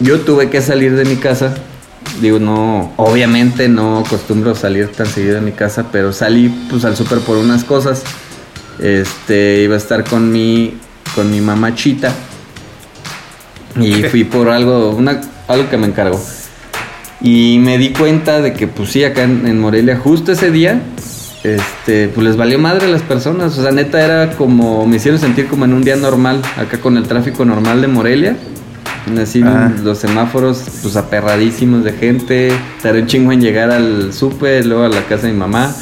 [0.00, 1.54] yo tuve que salir de mi casa.
[2.20, 6.96] Digo, no, obviamente no acostumbro salir tan seguido de mi casa, pero salí pues al
[6.96, 8.02] súper por unas cosas.
[8.78, 10.74] Este, iba a estar con mi,
[11.14, 12.12] con mi mamachita.
[13.80, 16.20] Y fui por algo, una, algo que me encargó.
[17.20, 20.82] Y me di cuenta de que, pues sí, acá en, en Morelia, justo ese día,
[21.44, 23.56] este, pues les valió madre a las personas.
[23.58, 26.96] O sea, neta era como, me hicieron sentir como en un día normal, acá con
[26.96, 28.36] el tráfico normal de Morelia.
[29.20, 29.70] Así Ah.
[29.82, 32.52] los semáforos, pues aperradísimos de gente.
[32.82, 35.74] Tardé un chingo en llegar al súper, luego a la casa de mi mamá.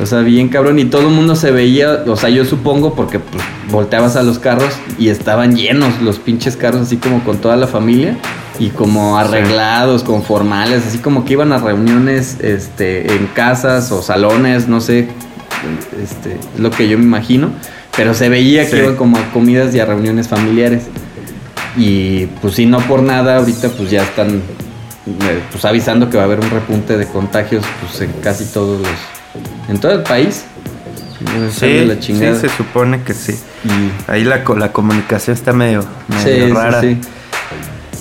[0.00, 0.78] O sea, bien cabrón.
[0.78, 4.38] Y todo el mundo se veía, o sea, yo supongo, porque pues, volteabas a los
[4.38, 8.16] carros y estaban llenos los pinches carros, así como con toda la familia.
[8.58, 14.00] Y como arreglados, con formales, así como que iban a reuniones este, en casas o
[14.00, 15.08] salones, no sé.
[16.02, 17.50] Este, es lo que yo me imagino.
[17.96, 18.72] Pero se veía Sí.
[18.72, 20.84] que iban como a comidas y a reuniones familiares.
[21.76, 24.28] Y pues si no por nada, ahorita pues ya están
[25.06, 28.80] eh, pues avisando que va a haber un repunte de contagios pues en casi todos
[28.80, 28.90] los
[29.68, 30.44] en todo el país.
[31.52, 33.32] Sí, la sí, se supone que sí.
[33.64, 36.80] Y- Ahí la, la comunicación está medio, Sí, medio sí, rara.
[36.80, 36.98] sí.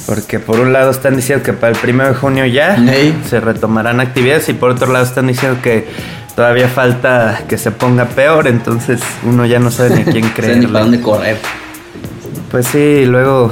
[0.05, 2.75] Porque por un lado están diciendo que para el primero de junio ya
[3.29, 5.87] se retomarán actividades y por otro lado están diciendo que
[6.35, 10.57] todavía falta que se ponga peor, entonces uno ya no sabe ni a quién creer.
[10.57, 11.37] ni para dónde correr.
[12.53, 13.51] Pues sí, luego,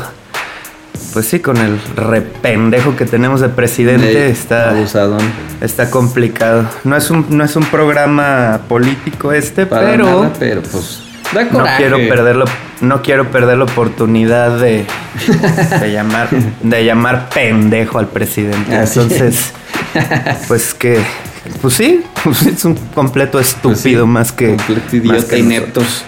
[1.11, 5.23] pues sí, con el rependejo que tenemos de presidente Ey, está, abusadón.
[5.59, 6.69] está complicado.
[6.83, 11.01] No es un, no es un programa político este, Para pero nada, pero pues
[11.33, 12.45] da no quiero perderlo,
[12.81, 14.85] no quiero perder la oportunidad de,
[15.79, 16.29] de llamar,
[16.61, 18.75] de llamar pendejo al presidente.
[18.75, 19.51] Así Entonces,
[20.47, 20.99] pues que,
[21.59, 25.39] pues sí, pues es un completo Pues sí, estúpido más que completo más idiota que
[25.39, 26.05] ineptos.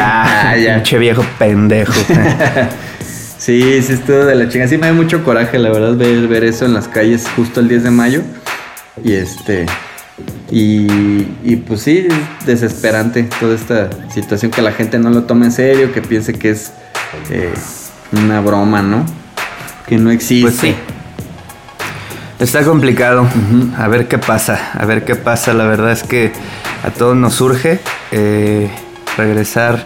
[0.00, 0.74] Ah, Ah, ya.
[0.76, 1.92] pinche viejo pendejo.
[3.38, 4.66] Sí, sí, estuvo de la chinga.
[4.66, 7.68] Sí, me da mucho coraje, la verdad, ver, ver eso en las calles justo el
[7.68, 8.22] 10 de mayo.
[9.02, 9.64] Y este.
[10.50, 15.46] Y, y pues sí, es desesperante toda esta situación que la gente no lo tome
[15.46, 16.72] en serio, que piense que es
[17.30, 17.54] eh,
[18.12, 19.06] una broma, ¿no?
[19.86, 20.42] Que no existe.
[20.50, 20.74] Pues sí.
[22.40, 23.26] Está complicado.
[23.78, 24.72] A ver qué pasa.
[24.74, 25.54] A ver qué pasa.
[25.54, 26.32] La verdad es que
[26.84, 27.78] a todos nos surge
[28.10, 28.68] eh,
[29.18, 29.84] regresar.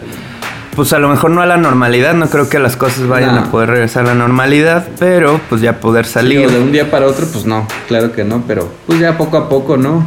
[0.77, 2.15] Pues a lo mejor no a la normalidad.
[2.15, 3.41] No creo que las cosas vayan No.
[3.43, 4.87] a poder regresar a la normalidad.
[4.99, 6.49] Pero pues ya poder salir.
[6.51, 9.49] De un día para otro, pues no, claro que no, pero pues ya poco a
[9.49, 10.07] poco, ¿no?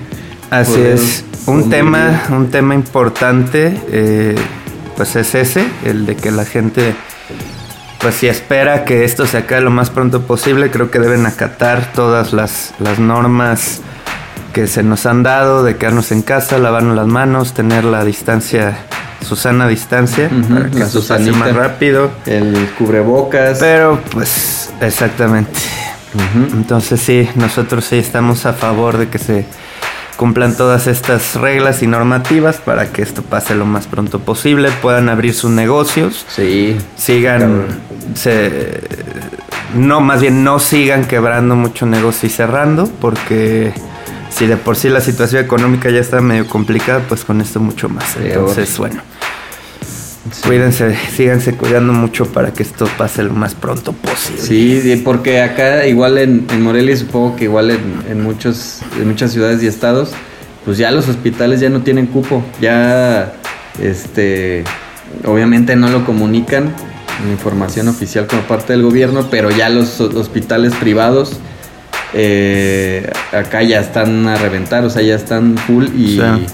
[0.50, 1.24] Así poder es.
[1.46, 4.34] Un tema, un tema importante, eh,
[4.96, 6.94] pues es ese, el de que la gente,
[8.00, 11.90] pues si espera que esto se acabe lo más pronto posible, creo que deben acatar
[11.94, 13.80] todas las, las normas
[14.52, 18.76] que se nos han dado de quedarnos en casa, lavarnos las manos, tener la distancia,
[19.26, 22.10] su sana distancia, Ujú, para que esto pase más rápido.
[22.26, 23.58] El cubrebocas.
[23.60, 25.50] Pero pues exactamente.
[26.52, 29.46] Entonces sí, nosotros sí estamos a favor de que se
[30.18, 35.08] cumplan todas estas reglas y normativas para que esto pase lo más pronto posible, puedan
[35.08, 36.76] abrir sus negocios, Sí.
[36.96, 37.66] sigan, Cabrón.
[38.14, 38.80] se,
[39.74, 43.72] no, más bien no sigan quebrando mucho negocio y cerrando, porque
[44.34, 47.88] si de por sí la situación económica ya está medio complicada, pues con esto mucho
[47.88, 48.16] más.
[48.16, 49.00] Entonces, bueno.
[50.46, 54.40] Cuídense, síganse cuidando mucho para que esto pase lo más pronto posible.
[54.40, 59.32] Sí, porque acá igual en, en Morelia supongo que igual en, en muchos, en muchas
[59.32, 60.10] ciudades y estados,
[60.64, 63.32] pues ya los hospitales ya no tienen cupo, ya
[63.82, 64.62] este
[65.24, 66.72] obviamente no lo comunican
[67.24, 71.32] en información oficial como parte del gobierno, pero ya los ho- hospitales privados
[72.14, 76.46] eh, acá ya están a reventar, o sea, ya están full y, Sí.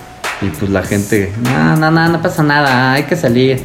[0.42, 3.62] y pues la gente, no, no, no, no pasa nada, hay que salir.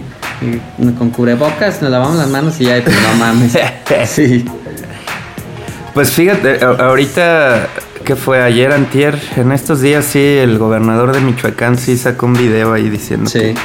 [0.78, 3.58] Y con cubrebocas nos lavamos las manos y ya, pues no mames.
[4.08, 4.44] Sí.
[5.94, 7.68] Pues fíjate, ahorita
[8.04, 12.34] que fue ayer antier, en estos días sí el gobernador de Michoacán sí sacó un
[12.34, 13.40] video ahí diciendo Sí.
[13.40, 13.56] que,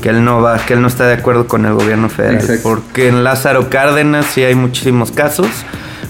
[0.00, 2.62] que él no va, que él no está de acuerdo con el gobierno federal, Exacto.
[2.62, 5.48] porque en Lázaro Cárdenas sí hay muchísimos casos,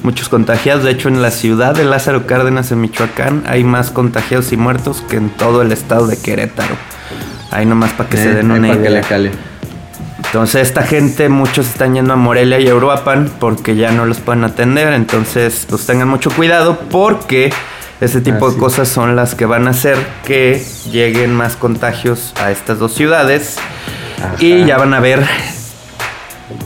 [0.05, 4.53] muchos contagiados, de hecho en la ciudad de Lázaro Cárdenas en Michoacán hay más contagiados
[4.53, 6.77] y muertos que en todo el estado de Querétaro.
[7.51, 8.91] Ahí nomás para que se Eh, den una que idea.
[8.91, 9.31] le cale.
[10.27, 14.19] Entonces esta gente, muchos están yendo a Morelia y a Uruapan porque ya no los
[14.19, 14.93] pueden atender.
[14.93, 17.53] Entonces pues tengan mucho cuidado porque
[18.01, 22.51] ese tipo de cosas son las que van a hacer que lleguen más contagios a
[22.51, 23.57] estas dos ciudades.
[24.19, 24.35] Ajá.
[24.41, 25.25] Y ya van a ver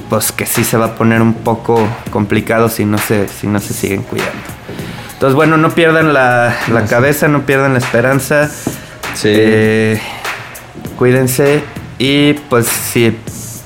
[0.08, 3.60] pues que sí se va a poner un poco complicado si no se, si no
[3.60, 4.32] se siguen cuidando.
[5.12, 8.48] Entonces bueno, no pierdan la, la cabeza, no pierdan la esperanza.
[9.14, 9.28] Sí.
[9.32, 10.00] Eh,
[10.96, 11.62] cuídense
[11.98, 13.16] y pues si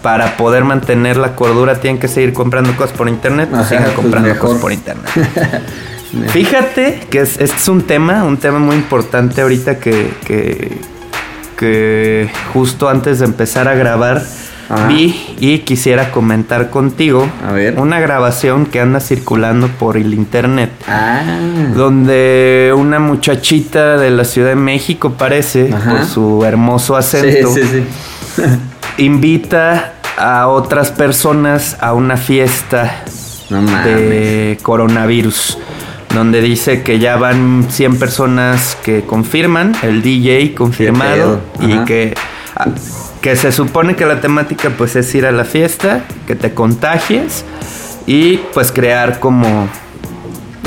[0.03, 3.85] para poder mantener la cordura tienen que seguir comprando cosas por internet, pues Ajá, sigan
[3.85, 4.49] pues comprando mejor.
[4.49, 5.11] cosas por internet.
[6.29, 10.79] Fíjate que es, este es un tema, un tema muy importante ahorita que, que,
[11.57, 14.23] que justo antes de empezar a grabar
[14.75, 14.87] Ajá.
[14.89, 17.79] vi y quisiera comentar contigo A ver.
[17.79, 21.23] una grabación que anda circulando por el internet Ah.
[21.75, 25.91] donde una muchachita de la Ciudad de México parece, Ajá.
[25.91, 28.43] por su hermoso Sí, acento, sí, sí.
[28.99, 33.03] invita a otras personas a una fiesta
[33.51, 35.59] No de coronavirus,
[36.15, 42.15] donde dice que ya van 100 personas que confirman, el DJ confirmado, y que,
[42.57, 42.67] ah,
[43.23, 47.45] que se supone que la temática pues es ir a la fiesta, que te contagies
[48.07, 49.69] y pues crear como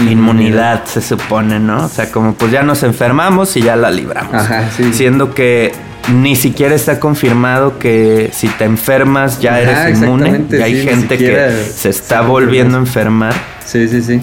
[0.09, 1.85] inmunidad, se supone, ¿no?
[1.85, 4.33] O sea, como pues ya nos enfermamos y ya la libramos.
[4.33, 4.93] Ajá, sí.
[4.93, 5.73] Siendo que
[6.13, 10.45] ni siquiera está confirmado que si te enfermas ya Ajá, eres inmune.
[10.49, 13.33] Y hay sí, gente que se está volviendo a enfermar.
[13.65, 14.21] Sí, sí, sí.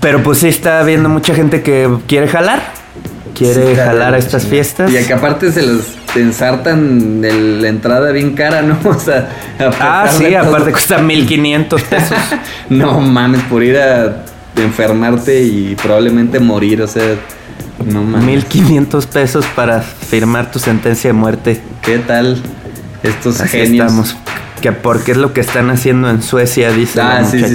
[0.00, 2.62] Pero pues sí está habiendo mucha gente que quiere jalar.
[3.34, 4.90] Quiere Sí, jalar a estas fiestas.
[4.92, 8.78] Y que aparte se los ensartan de la entrada bien cara, ¿no?
[8.84, 9.28] O sea,
[9.80, 10.48] Ah, sí, todo.
[10.48, 12.18] aparte cuesta 1500 pesos.
[12.70, 14.24] No mames, por ir a
[14.56, 17.16] enfermarte y probablemente morir, o sea,
[17.84, 18.24] no mames.
[18.26, 21.60] 1500 pesos para firmar tu sentencia de muerte.
[21.82, 22.40] ¿Qué tal
[23.02, 23.86] estos Así genios?
[23.86, 24.16] estamos.
[24.62, 27.54] Que porque es lo que están haciendo en Suecia, dice Ah, la sí, sí, sí.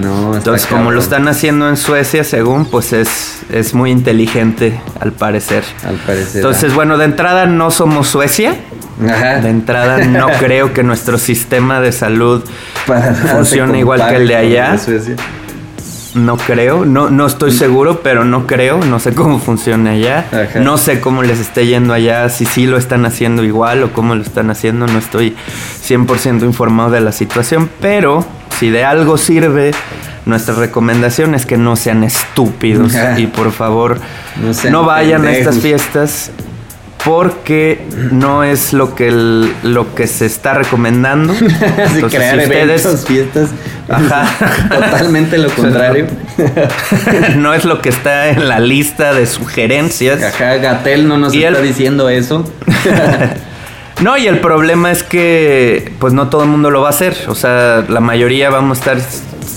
[0.00, 5.12] No, Entonces, como lo están haciendo en Suecia, según, pues es, es muy inteligente, al
[5.12, 5.64] parecer.
[5.86, 6.36] Al parecer.
[6.36, 8.56] Entonces, bueno, de entrada no somos Suecia.
[9.04, 9.40] Ajá.
[9.40, 12.42] De entrada no creo que nuestro sistema de salud
[12.86, 14.72] Para funcione igual que el de allá.
[14.72, 15.16] de Suecia.
[16.16, 20.60] No creo, no, no estoy seguro, pero no creo, no sé cómo funciona allá, Ajá.
[20.60, 24.14] no sé cómo les esté yendo allá, si sí lo están haciendo igual o cómo
[24.14, 25.36] lo están haciendo, no estoy
[25.86, 28.24] 100% informado de la situación, pero
[28.58, 29.72] si de algo sirve,
[30.24, 33.20] nuestra recomendación es que no sean estúpidos Ajá.
[33.20, 34.00] y por favor
[34.70, 36.30] No vayan a estas fiestas
[37.06, 41.32] porque no es lo que el- lo que se está recomendando.
[41.40, 43.50] Entonces, crear si ustedes- eventos, fiestas.
[43.88, 44.26] Ajá.
[44.68, 46.08] Totalmente lo contrario.
[47.36, 50.20] no es lo que está en la lista de sugerencias.
[50.20, 52.44] Ajá, Gatel no nos Y está el- diciendo eso.
[54.02, 57.16] No, y el problema es que pues no todo el mundo lo va a hacer.
[57.28, 58.98] O sea, la mayoría vamos a estar,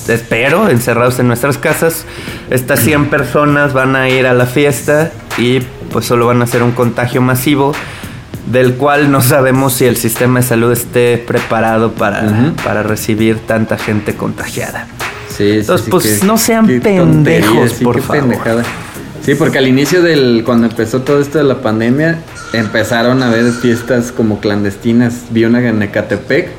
[0.07, 2.05] espero, encerrados en nuestras casas.
[2.49, 5.59] Estas 100 personas van a ir a la fiesta y
[5.89, 7.73] pues solo van a hacer un contagio masivo
[8.51, 12.53] del cual no sabemos si el sistema de salud esté preparado para, Ujú.
[12.63, 14.87] para recibir tanta gente contagiada.
[15.29, 18.21] Sí, sí, Entonces, sí, pues, no sean pendejos, sí, por favor.
[18.23, 18.63] pendejada.
[19.23, 22.19] Sí, porque al inicio del cuando empezó todo esto de la pandemia,
[22.53, 25.13] empezaron a haber fiestas como clandestinas.
[25.29, 26.49] Vi una en Ecatepec,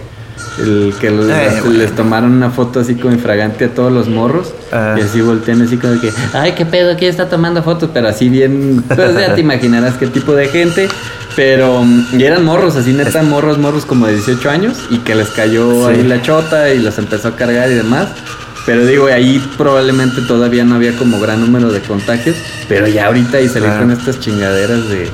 [0.59, 4.53] el que les, Eh, les tomaron una foto así como infragante a todos los morros
[4.73, 4.95] Ah.
[4.99, 7.91] y así voltean así como que, ay, qué pedo, ¿quién está tomando fotos?
[7.93, 10.89] Pero así bien, pues ya te imaginarás qué tipo de gente.
[11.37, 15.15] Pero, mm, y eran morros, así neta, morros, morros como de 18 años y que
[15.15, 15.95] les cayó Sí.
[15.95, 18.09] ahí la chota y los empezó a cargar y demás.
[18.67, 22.37] Pero digo, ahí probablemente todavía no había como gran número de contagios.
[22.69, 23.91] Pero ya ahorita y salir Claro.
[23.93, 25.09] estas chingaderas de.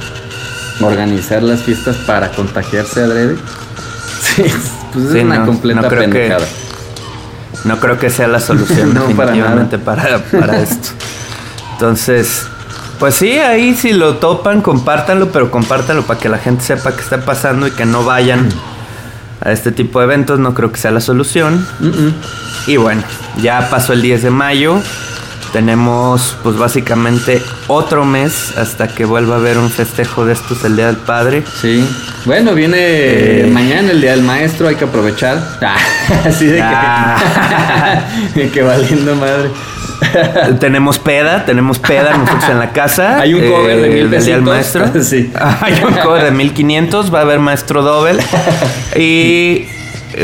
[0.80, 3.36] organizar las fiestas para contagiarse adrede.
[4.36, 4.42] Sí,
[4.93, 6.37] pues Sí, es una no, completa no creo que-.
[7.64, 10.91] No creo que sea la solución No, definitivamente para, para esto.
[11.72, 12.47] Entonces,
[12.99, 17.03] pues sí, ahí si lo topan, compártanlo, pero compártanlo para que la gente sepa qué
[17.03, 18.49] está pasando y que no vayan
[19.43, 20.39] a este tipo de eventos.
[20.39, 21.66] No creo que sea la solución.
[22.66, 23.03] Y bueno,
[23.43, 24.80] ya pasó el 10 de mayo.
[25.61, 30.76] Tenemos pues básicamente otro mes hasta que vuelva a haber un festejo de estos el
[30.76, 31.44] Día del Padre.
[31.62, 31.82] Sí.
[32.26, 33.50] Bueno, viene Eh.
[33.50, 35.38] mañana el día del maestro, hay que aprovechar.
[35.62, 35.76] Ah,
[36.26, 37.16] así de Ah.
[38.34, 39.48] que, de que valiendo madre.
[40.61, 43.18] tenemos peda, tenemos peda nosotros en la casa.
[43.18, 44.90] Hay un cover de mil del Día del maestro.
[45.02, 45.32] Sí.
[45.62, 48.22] Hay un cover de 1500, va a haber maestro doble.
[48.94, 49.68] Y eh,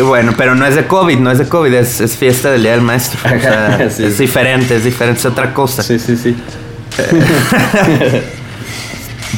[0.01, 2.73] bueno, pero no es de COVID, no es de COVID, es, es fiesta del Día
[2.73, 3.21] del Maestro.
[3.25, 4.05] O sea, sí.
[4.05, 5.83] Es diferente, es diferente, es otra cosa.
[5.83, 6.35] Sí, sí, sí.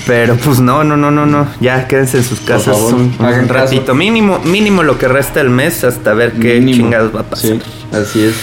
[0.06, 1.46] Pero pues no, no, no, no, no.
[1.60, 3.54] Ya quédense en sus casas favor, un, un hagan caso.
[3.54, 3.94] ratito.
[3.94, 6.76] Mínimo, mínimo lo que resta del mes hasta ver qué Mínimo.
[6.84, 7.50] chingados va a pasar.
[7.52, 7.60] Sí,
[7.92, 8.34] así es.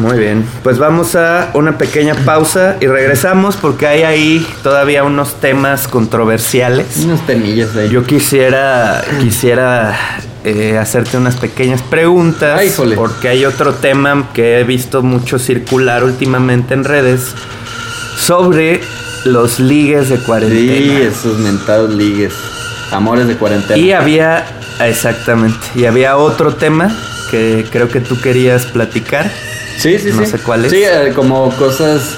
[0.00, 5.40] Muy bien, pues vamos a una pequeña pausa y regresamos porque hay ahí todavía unos
[5.40, 6.98] temas controversiales.
[7.04, 7.88] Unas temillas ahí.
[7.88, 9.98] Yo quisiera, quisiera
[10.44, 16.04] eh, hacerte unas pequeñas preguntas Ay, porque hay otro tema que he visto mucho circular
[16.04, 17.34] últimamente en redes
[18.16, 18.80] sobre
[19.24, 20.98] los ligues de Sí, cuarentena.
[21.00, 22.34] esos mentados ligues.
[22.92, 23.76] Amores de cuarentena.
[23.78, 24.46] Y había,
[24.80, 26.90] exactamente, y había otro tema
[27.30, 29.30] que creo que tú querías platicar.
[29.78, 30.30] Sí, sí, No sí.
[30.32, 30.70] sé cuál es.
[30.72, 32.16] Sí, eh, como cosas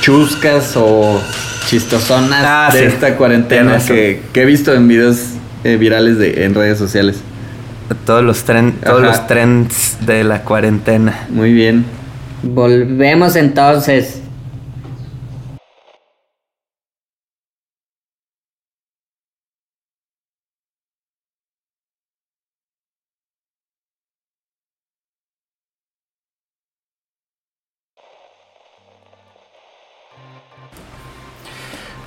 [0.00, 1.20] chuscas o
[1.66, 2.84] chistosonas Ah, de sí.
[2.86, 5.18] esta cuarentena que, que he visto en videos
[5.64, 7.16] eh, virales de, en redes sociales.
[8.04, 9.06] Todos los, tren, todos Ajá.
[9.08, 11.26] los trends de la cuarentena.
[11.30, 11.84] Muy bien.
[12.42, 14.17] Volvemos entonces.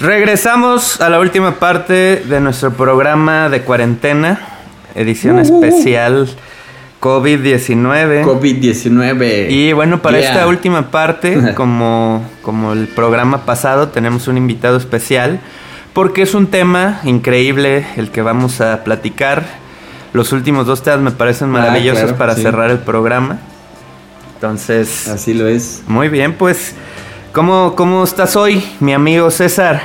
[0.01, 4.39] Regresamos a la última parte de nuestro programa de cuarentena,
[4.95, 6.27] edición especial
[6.99, 8.23] COVID-19.
[8.25, 9.51] COVID-19.
[9.51, 10.31] Y bueno, para Yeah.
[10.31, 15.39] esta última parte, como, como el programa pasado, tenemos un invitado especial,
[15.93, 19.45] porque es un tema increíble el que vamos a platicar.
[20.13, 22.41] Los últimos dos temas me parecen Ah, maravillosos claro, para sí.
[22.41, 23.37] cerrar el programa.
[24.33, 25.83] Entonces, Así lo es.
[25.85, 26.73] muy bien, pues,
[27.31, 29.83] ¿cómo, cómo estás hoy, mi amigo César?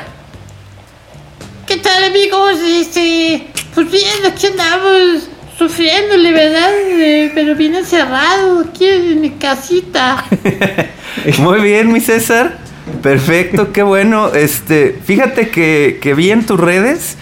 [1.67, 2.59] ¿Qué tal amigos?
[2.65, 5.29] Este, pues bien, aquí andamos
[5.59, 6.71] sufriéndole, ¿verdad?
[6.91, 10.25] Eh, pero bien encerrado aquí en mi casita.
[11.39, 12.59] Muy bien, mi César.
[13.03, 14.29] Perfecto, qué bueno.
[14.33, 17.17] Este, fíjate que, que vi en tus redes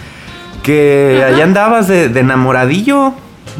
[0.63, 1.35] que Ajá.
[1.35, 3.15] allá andabas de, de enamoradillo,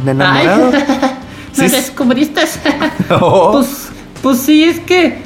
[0.05, 0.71] de enamorado.
[0.75, 0.85] Ay,
[1.55, 2.59] Sí, ¿No es- eres comunistas?
[3.11, 3.53] Oh.
[3.53, 3.89] Pues,
[4.23, 5.19] pues sí, es que,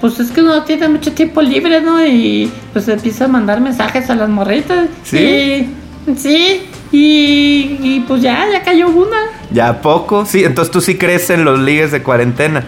[0.00, 2.04] pues es que uno tiene mucho tiempo libre, ¿no?
[2.04, 4.86] Y pues empieza a mandar mensajes a las morritas.
[5.04, 5.16] ¿Sí?
[5.18, 9.16] Y- sí, y, y pues ya, ya cayó una.
[9.50, 10.26] ¿Ya poco?
[10.26, 12.64] Sí, entonces tú sí crees en los ligues de cuarentena.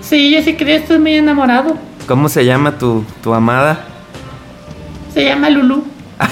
[0.00, 1.76] Sí, yo sí creo, estoy muy enamorado.
[2.08, 3.86] ¿Cómo se llama tu, tu amada?
[5.12, 5.84] Se llama Lulu.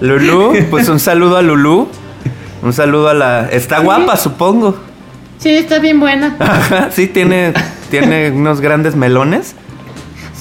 [0.00, 1.88] Lulú, pues un saludo a Lulú.
[2.62, 3.48] Un saludo a la...
[3.50, 4.76] Está guapa, supongo.
[5.38, 6.36] Sí, está bien buena.
[6.40, 7.52] Ajá, sí, tiene,
[7.90, 9.54] tiene unos grandes melones.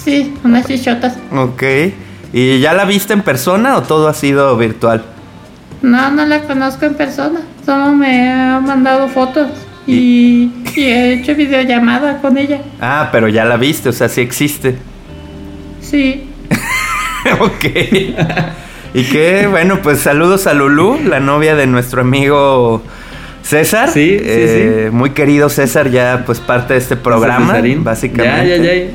[0.04, 1.18] Sí, unas chichotas.
[1.32, 1.64] Ok.
[2.34, 5.04] ¿Y ya la viste en persona o todo ha sido virtual?
[5.82, 7.42] No, no la conozco en persona.
[7.66, 9.48] Solo me ha mandado fotos
[9.88, 12.62] y, y he hecho videollamada con ella.
[12.82, 14.78] Ah, pero ya la viste, o sea, sí existe.
[15.82, 16.30] Sí.
[17.40, 17.66] ok.
[18.94, 22.82] y qué, bueno, pues saludos a Lulú, la novia de nuestro amigo
[23.46, 23.90] César.
[23.90, 27.84] Sí, sí, Eh, Muy querido César, ya pues parte de este programa, Cesarín.
[27.84, 28.50] básicamente.
[28.50, 28.92] Ya, ya, ya.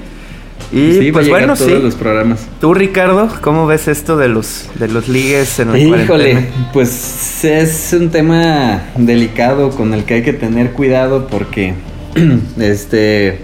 [0.73, 1.79] Y sí, pues a llegar bueno, todos sí.
[1.83, 2.47] los programas.
[2.61, 6.47] Tú, Ricardo, ¿cómo ves esto de los, de los ligues en la Híjole, cuarentena?
[6.73, 11.75] pues es un tema delicado con el que hay que tener cuidado porque,
[12.61, 13.41] este,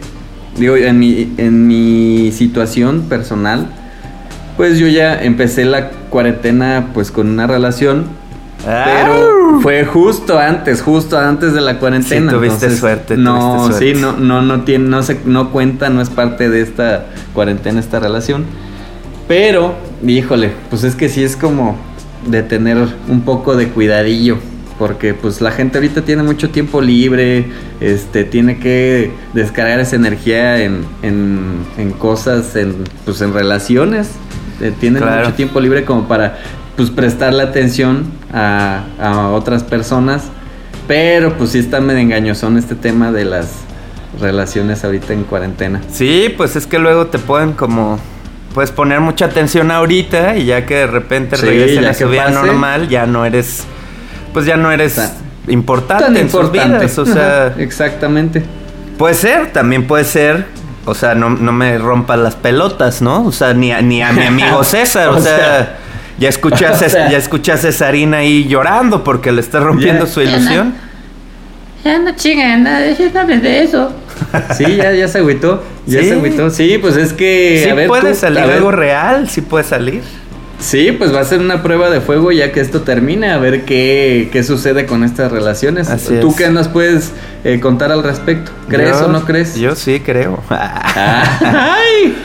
[0.57, 3.66] digo, en mi, en mi situación personal,
[4.57, 8.04] pues yo ya empecé la cuarentena pues con una relación,
[8.64, 12.30] pero fue justo antes, justo antes de la cuarentena.
[12.32, 13.94] Sí, tuviste entonces, suerte, No, tuviste suerte.
[13.94, 17.80] sí, no, no, no tiene, no se, no cuenta, no es parte de esta cuarentena,
[17.80, 18.44] esta relación.
[19.28, 19.74] Pero,
[20.07, 21.76] híjole, pues es que sí es como
[22.26, 22.76] de tener
[23.09, 24.38] un poco de cuidadillo.
[24.78, 27.46] Porque pues la gente ahorita tiene mucho tiempo libre,
[27.80, 31.38] este, tiene que descargar esa energía en, en,
[31.78, 32.74] en cosas, en,
[33.07, 34.11] pues en relaciones.
[34.61, 35.24] eh, tienen Claro.
[35.24, 36.36] mucho tiempo libre como para
[36.77, 40.24] pues prestarle atención a, a otras personas.
[40.87, 43.49] Pero pues sí está medio engañosón este tema de las
[44.20, 45.81] relaciones ahorita en cuarentena.
[45.91, 47.99] Sí, pues es que luego te pueden como
[48.55, 52.31] puedes poner mucha atención ahorita y ya que de repente Sí, regresen a su vida
[52.31, 53.64] normal, ya no eres
[54.33, 55.11] pues ya no eres Tan-
[55.49, 56.79] importante Tan en sus importante.
[56.79, 58.45] vidas, o sea, Ajá, exactamente.
[58.97, 60.47] puede ser, también puede ser
[60.87, 63.27] o sea, no, no me rompa las pelotas, ¿no?
[63.27, 65.77] O sea, ni a, ni a mi amigo César, o, O sea, sea,
[66.18, 67.10] ya escuché a, o sea.
[67.10, 70.10] ya escuché a Cesarina ahí llorando porque le está rompiendo Ya.
[70.12, 70.74] su ilusión.
[71.84, 72.80] Ya no chingan, nada,
[73.14, 73.92] no hables de eso.
[74.56, 75.62] Sí, ya, ya se agüitó.
[75.86, 76.08] Ya Sí.
[76.08, 76.50] se agüitó.
[76.50, 77.60] Sí, pues es que.
[77.62, 80.02] Sí a ver, puede tú, salir a ver, algo real, sí puede salir.
[80.58, 83.66] Sí, pues va a ser una prueba de fuego ya que esto termine, a ver
[83.66, 85.88] qué, qué sucede con estas relaciones.
[85.90, 86.36] Así ¿Tú es.
[86.36, 87.12] qué nos puedes
[87.44, 88.50] eh, contar al respecto?
[88.68, 89.54] ¿Crees Yo- o no crees?
[89.56, 90.42] Yo sí creo.
[90.48, 92.16] ¡Ay!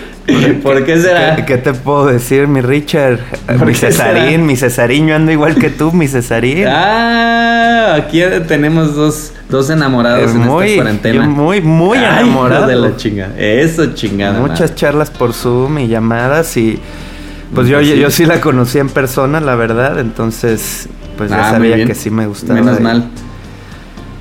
[0.63, 1.36] ¿Por qué será?
[1.36, 3.19] ¿Qué, qué te puedo decir, mi Richard?
[3.57, 3.91] ¿Por Mi será?
[3.91, 6.67] Cesarín, mi Cesarín, yo ando igual que tú, mi Cesarín.
[6.67, 11.26] Ah, aquí tenemos dos, dos enamorados Es en muy, esta cuarentena.
[11.28, 12.67] muy, muy Ay, enamorado.
[12.67, 13.30] de la chinga.
[13.38, 14.39] Eso chingada.
[14.39, 14.76] Muchas madre.
[14.76, 16.80] charlas por Zoom y llamadas y
[17.53, 17.99] pues yo, yo, sí.
[17.99, 22.09] yo sí la conocí en persona, la verdad, entonces pues ya Ah, sabía que sí
[22.09, 22.59] me gustaba.
[22.59, 23.05] Menos mal.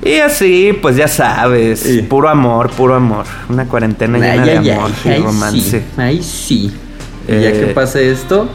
[0.03, 2.01] Y así, pues ya sabes, Sí.
[2.01, 3.25] puro amor, puro amor.
[3.49, 5.79] Una cuarentena llena de amor y romance.
[5.79, 5.85] sí.
[5.97, 6.71] Ay, sí.
[7.27, 8.49] Y ya Eh, que pase esto,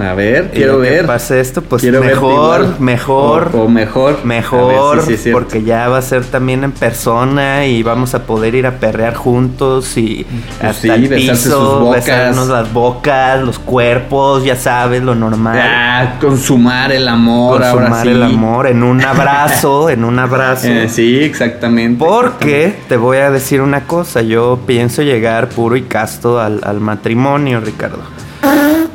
[0.00, 1.06] a ver, Y quiero ya que ver.
[1.06, 3.50] pase esto, pues Quiero mejor, mejor.
[3.54, 4.24] O, o mejor.
[4.24, 8.24] Mejor, ver si sí porque ya va a ser también en persona y vamos a
[8.24, 13.58] poder ir a perrear juntos y Pues hasta sí, el piso, besarnos las bocas, los
[13.58, 15.58] cuerpos, ya sabes, lo normal.
[15.60, 18.12] Ah, consumar el amor, ahora consumar sí.
[18.12, 20.66] el amor en un abrazo, en un abrazo.
[20.68, 22.04] Eh, sí, exactamente.
[22.04, 26.80] Porque te voy a decir una cosa, yo pienso llegar puro y casto al, al
[26.80, 27.98] matrimonio, Ricardo.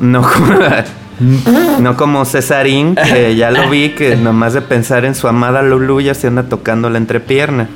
[0.02, 0.58] No como,
[1.80, 6.00] no como Cesarín, que ya lo vi, que nomás de pensar en su amada Lulu
[6.00, 7.68] ya se anda tocando la entrepierna.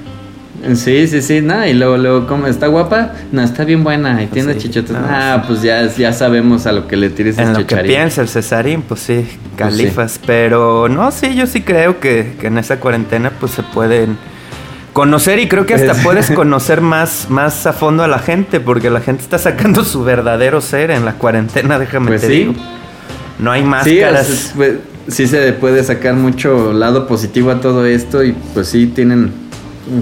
[0.75, 2.49] Sí, sí, sí, nada, y luego, luego, ¿cómo?
[2.49, 3.13] ¿Está guapa?
[3.31, 5.01] No, está bien buena, y tiene Sí, chichotas.
[5.01, 7.77] no, ah, pues ya, ya sabemos a lo que le tires En el lo que
[7.77, 9.39] piensa el Cesarín, pues sí, Pues sí.
[9.57, 10.19] califas.
[10.27, 14.17] Pero no, sí, yo sí creo que, que en esa cuarentena pues se pueden
[14.97, 18.89] conocer y creo que hasta puedes conocer más, más a fondo a la gente porque
[18.89, 22.33] la gente está sacando su verdadero ser en la cuarentena, déjame Pues te sí.
[22.33, 22.55] digo.
[23.39, 24.31] No hay Sí, máscaras.
[24.31, 24.73] o sea, pues,
[25.09, 29.33] sí se puede sacar mucho lado positivo a todo esto y pues sí tienen,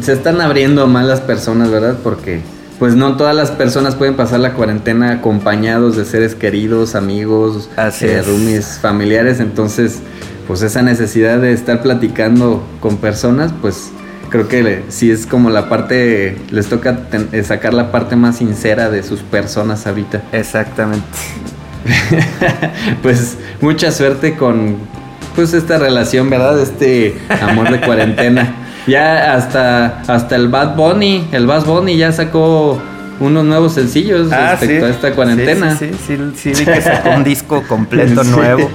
[0.00, 1.96] se están abriendo más las personas, ¿verdad?
[2.04, 2.40] Porque
[2.78, 7.90] pues no todas las personas pueden pasar la cuarentena acompañados de seres queridos, amigos, eh,
[8.20, 8.26] es.
[8.28, 9.98] roomies, familiares, entonces
[10.46, 13.90] pues esa necesidad de estar platicando con personas, pues
[14.30, 18.16] creo que le- sí es como la parte, les toca ten- eh, sacar la parte
[18.16, 20.22] más sincera de sus personas ahorita.
[20.32, 21.06] Exactamente.
[23.02, 24.76] pues mucha suerte con
[25.34, 26.58] pues esta relación, ¿verdad?
[26.60, 28.56] Este amor de cuarentena.
[28.86, 32.78] Ya hasta hasta el Bad Bunny, el Bad Bunny ya sacó
[33.18, 35.70] unos nuevos sencillos respecto a esta cuarentena.
[35.72, 38.30] Ah, Sí, sí, sí, sí, sí, que sacó un disco completo Sí.
[38.30, 38.68] nuevo.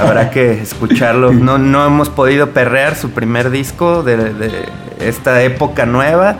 [0.00, 1.32] Habrá que escucharlo.
[1.32, 4.50] No, no hemos podido perrear su primer disco de, de
[5.00, 6.36] esta época nueva.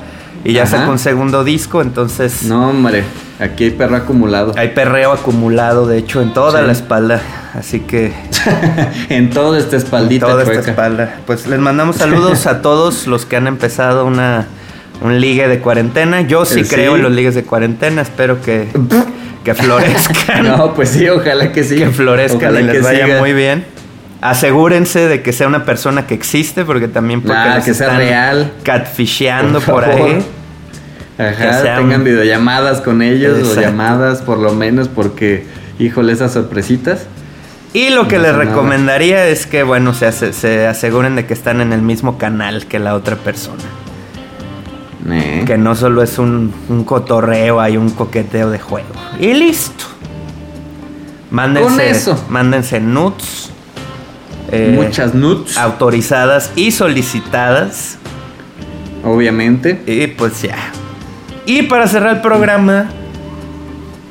[0.46, 0.78] Y ya Ajá.
[0.80, 3.02] sacó un segundo disco, entonces No, hombre,
[3.40, 4.52] aquí hay perro acumulado.
[4.59, 6.66] hay perreo acumulado, de hecho, en toda Sí.
[6.66, 7.22] la espalda.
[7.55, 8.12] Así que
[9.09, 11.14] en toda esta espaldita toda esta espalda.
[11.26, 14.46] Pues les mandamos saludos a todos los que han empezado una
[15.00, 16.20] un ligue de cuarentena.
[16.20, 16.68] Yo sí sí.
[16.74, 18.02] creo en los ligues de cuarentena.
[18.02, 18.68] Espero que,
[19.45, 20.42] que florezcan.
[20.57, 21.76] No, pues sí, ojalá que sí.
[21.76, 23.64] que florezcan Ojalá y les que vaya muy bien.
[24.20, 27.86] Asegúrense de que sea una persona que existe, porque también porque Ah, los que sea
[27.88, 28.53] están real.
[28.62, 30.24] catfisheando Por ahí.
[31.18, 33.61] Ajá, Que sean- tengan videollamadas con ellos Exacto.
[33.61, 35.47] o llamadas por lo menos porque,
[35.78, 37.07] híjole, esas sorpresitas.
[37.74, 38.45] Y lo que No les nada.
[38.45, 42.95] recomendaría es que, bueno, se aseguren de que están en el mismo canal que la
[42.95, 43.62] otra persona.
[45.11, 45.42] Eh.
[45.46, 48.88] Que no solo es un, un cotorreo, hay un coqueteo de juego.
[49.20, 49.84] Y listo.
[51.30, 52.24] Mándense, Con eso.
[52.28, 53.50] Mándense nudes.
[54.50, 57.98] eh, Muchas nuts, Autorizadas y solicitadas.
[59.05, 59.82] obviamente.
[59.86, 60.57] Y pues ya.
[61.46, 62.86] Y para cerrar el programa,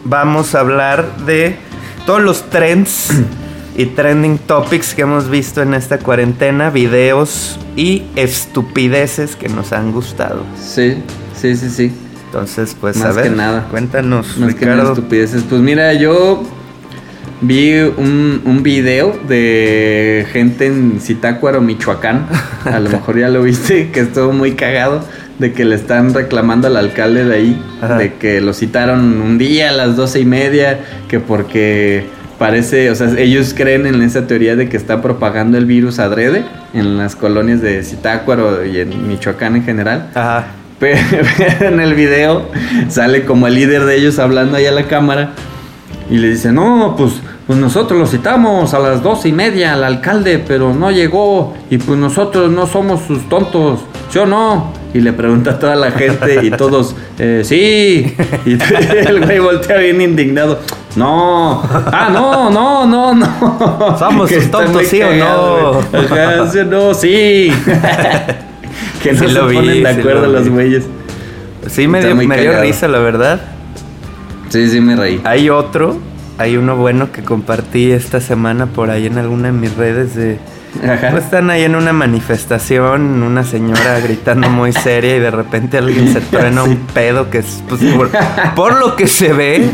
[0.04, 1.58] vamos a hablar de
[2.06, 3.10] todos los trends
[3.76, 9.92] y trending topics que hemos visto en esta cuarentena, videos y estupideces que nos han
[9.92, 10.44] gustado.
[10.62, 10.96] Sí,
[11.40, 11.92] sí, sí, sí.
[12.26, 13.68] Entonces, pues Más a ver, que nada.
[13.70, 15.44] cuéntanos, Más que nada estupideces.
[15.48, 16.44] Pues mira, yo
[17.42, 22.28] vi un, un video de gente en Zitácuaro, Michoacán.
[22.66, 25.04] A lo mejor ya lo viste, que estuvo muy cagado.
[25.40, 27.98] de que le están reclamando al alcalde de ahí, Ajá.
[27.98, 32.06] de que lo citaron un día a las doce y media, que porque
[32.38, 36.44] parece, o sea, ellos creen en esa teoría de que está propagando el virus adrede
[36.74, 40.10] en las colonias de Zitácuaro y en Michoacán en general.
[40.16, 40.48] Ajá.
[40.80, 41.00] Pero
[41.62, 42.50] en el video
[42.90, 45.32] sale como el líder de ellos hablando ahí a la cámara
[46.10, 47.14] y le dice, no, pues,
[47.48, 51.78] pues nosotros lo citamos a las doce y media al alcalde, pero no llegó y
[51.78, 54.74] pues nosotros no somos sus tontos, ¿sí o no?
[54.94, 58.16] Y le pregunta a toda la gente y todos, "Eh, sí.
[58.46, 58.58] Y
[59.08, 60.60] el güey voltea bien indignado.
[60.96, 63.98] No, ah, no, no, no, no.
[63.98, 65.80] Somos Que tontos, ¿sí o no?
[65.80, 67.52] Ajá, sí no, sí.
[69.02, 70.86] que no Sí se vi, ponen de acuerdo lo los güeyes.
[71.68, 73.42] Sí, me dio, me dio risa, la verdad.
[74.50, 75.20] Sí, sí, me reí.
[75.24, 75.98] Hay otro,
[76.38, 80.38] hay uno bueno que compartí esta semana por ahí en alguna de mis redes de...
[80.82, 81.10] Ajá.
[81.12, 86.12] Pues están ahí en una manifestación, una señora gritando muy seria y de repente alguien
[86.12, 88.10] se truena un pedo que es, pues, por,
[88.56, 89.70] por lo que se ve,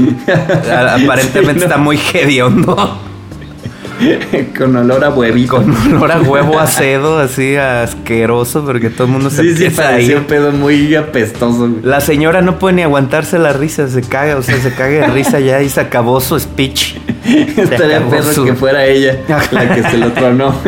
[0.71, 1.63] a- aparentemente Sí, no.
[1.65, 2.99] está muy hediondo,
[4.57, 5.57] Con olor a huevito.
[5.57, 9.81] con olor a huevo acedo, así asqueroso, porque todo el mundo se Sí, sí, empieza
[9.81, 10.17] a parecía ir.
[10.19, 11.69] un pedo muy apestoso.
[11.83, 15.07] La señora no puede ni aguantarse la risa, se caga, o sea, se caga de
[15.07, 16.95] risa ya y se acabó su speech.
[17.57, 19.17] Estaría perro su- que fuera ella
[19.51, 20.53] la que se lo tronó.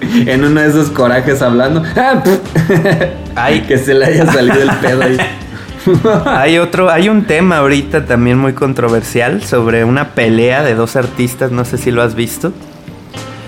[0.00, 1.82] en uno de esos corajes hablando.
[3.34, 3.60] Ay.
[3.62, 5.16] que se le haya salido el pedo ahí.
[6.26, 11.50] Hay otro, hay un tema ahorita también muy controversial sobre una pelea de dos artistas,
[11.52, 12.52] no sé si lo has visto.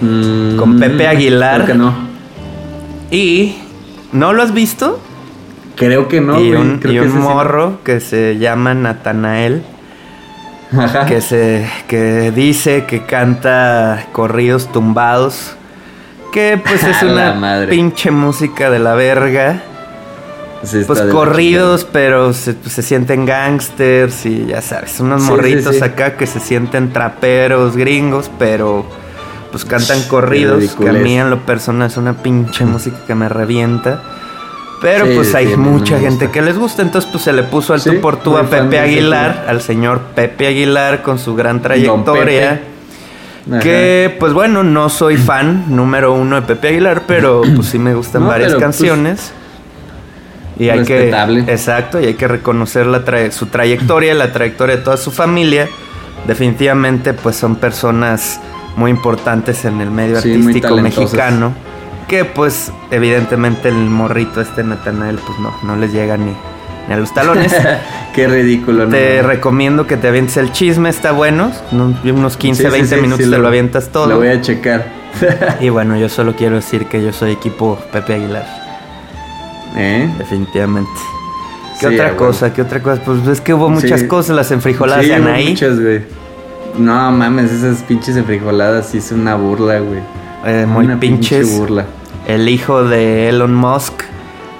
[0.01, 1.63] Con Pepe Aguilar.
[1.63, 1.95] Mm, Creo que no.
[3.11, 3.55] Y
[4.13, 5.01] ¿no lo has visto?
[5.77, 6.61] Creo que no, y güey.
[6.61, 7.35] un, Creo y que un ese sí no.
[7.35, 9.63] morro que se llama Natanael,
[10.77, 11.07] Ajá.
[11.07, 15.55] que se que dice que canta corridos tumbados,
[16.33, 17.69] que pues es una madre.
[17.69, 19.63] pinche música de la verga.
[20.63, 25.77] Sí, Pues corridos, pero se, pues, se sienten gangsters y ya sabes, unos Sí, morritos
[25.77, 25.85] sí.
[25.85, 28.85] acá que se sienten traperos, gringos, pero
[29.53, 33.29] pues cantan corridos, que a mí en lo personal es una pinche música que me
[33.29, 34.03] revienta.
[34.81, 37.73] Pero Sí, pues hay sí, mucha gente que les gusta, entonces pues se le puso
[37.73, 41.63] al Sí, tú por tú a Pepe Aguilar, al señor Pepe Aguilar con su gran
[41.63, 42.61] trayectoria.
[43.49, 43.59] Ajá.
[43.61, 47.95] Que pues bueno, no soy fan número uno de Pepe Aguilar, pero pues sí me
[47.95, 49.33] gustan No, varias pero, pues, canciones.
[50.59, 51.09] y hay que
[51.47, 55.69] exacto, y hay que reconocer la tra- su trayectoria, la trayectoria de toda su familia.
[56.27, 58.41] Definitivamente pues son personas
[58.77, 61.55] muy importantes en el medio artístico mexicano.
[62.09, 66.33] Que pues evidentemente el morrito este Natanael pues no, no les llega ni,
[66.87, 67.55] ni a los talones.
[68.15, 68.91] Qué ridículo, ¿no?
[68.91, 71.51] Te recomiendo que te avientes el chisme, está bueno.
[71.73, 71.95] ¿no?
[72.05, 74.07] Unos 15, Sí, sí, 20 sí, minutos te lo, avientas todo.
[74.07, 74.87] Lo voy a checar.
[75.61, 78.47] Y bueno, yo solo quiero decir que yo soy equipo Pepe Aguilar,
[79.75, 80.09] ¿Eh?
[80.19, 80.91] definitivamente.
[81.81, 82.53] ¿Qué otra cosa?
[82.53, 83.03] ¿Qué otra cosa?
[83.03, 85.51] Pues es que hubo muchas cosas, las enfrijoladas de Anaí.
[85.51, 86.03] muchas, güey.
[86.79, 90.01] No mames, esas pinches enfrijoladas sí es una burla, güey.
[90.47, 91.59] Eh, muy Una pinche pinches.
[91.59, 91.87] burla.
[92.27, 94.03] El hijo de Elon Musk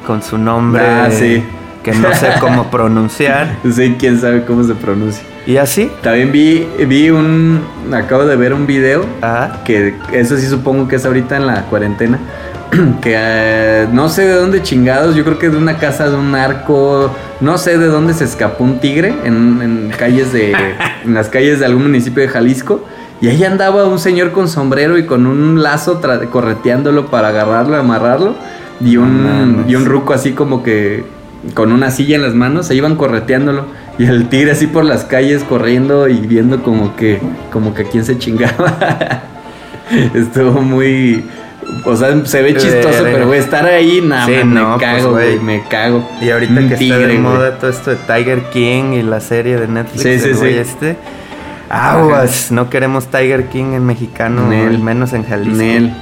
[0.07, 1.43] con su nombre Ah, sí.
[1.83, 3.57] que no sé cómo pronunciar.
[3.73, 5.23] Sí, quién sabe cómo se pronuncia.
[5.47, 5.91] Y así.
[6.03, 7.61] También vi, vi un.
[7.93, 9.05] Acabo de ver un video.
[9.23, 9.61] Ajá.
[9.65, 12.19] Que eso sí supongo que es ahorita en la cuarentena.
[13.01, 15.15] Que eh, no sé de dónde chingados.
[15.15, 17.15] Yo creo que de una casa de un narco.
[17.41, 19.15] No sé de dónde se escapó un tigre.
[19.25, 20.53] En, en calles de.
[21.05, 22.85] en las calles de algún municipio de Jalisco.
[23.21, 26.01] Y ahí andaba un señor con sombrero y con un lazo
[26.31, 28.35] correteándolo para agarrarlo, amarrarlo.
[28.81, 31.05] Y un, y un ruco así como que
[31.55, 33.65] con una silla en las manos, se iban correteándolo.
[33.99, 37.85] Y el tigre así por las calles corriendo y viendo como que, como que a
[37.87, 39.23] quién se chingaba.
[40.15, 41.25] Estuvo muy.
[41.85, 45.11] O sea, se ve chistoso, pero güey, estar ahí, nada, Sí, me no, pues, cago,
[45.13, 46.09] güey, me cago.
[46.21, 47.19] Y ahorita Un que está tigre, de güey.
[47.19, 50.47] moda todo esto de Tiger King y la serie de Netflix Sí, sí.
[50.49, 50.97] este.
[51.69, 55.57] Aguas, no queremos Tiger King en mexicano, al menos en Jalisco.
[55.57, 55.93] Nel.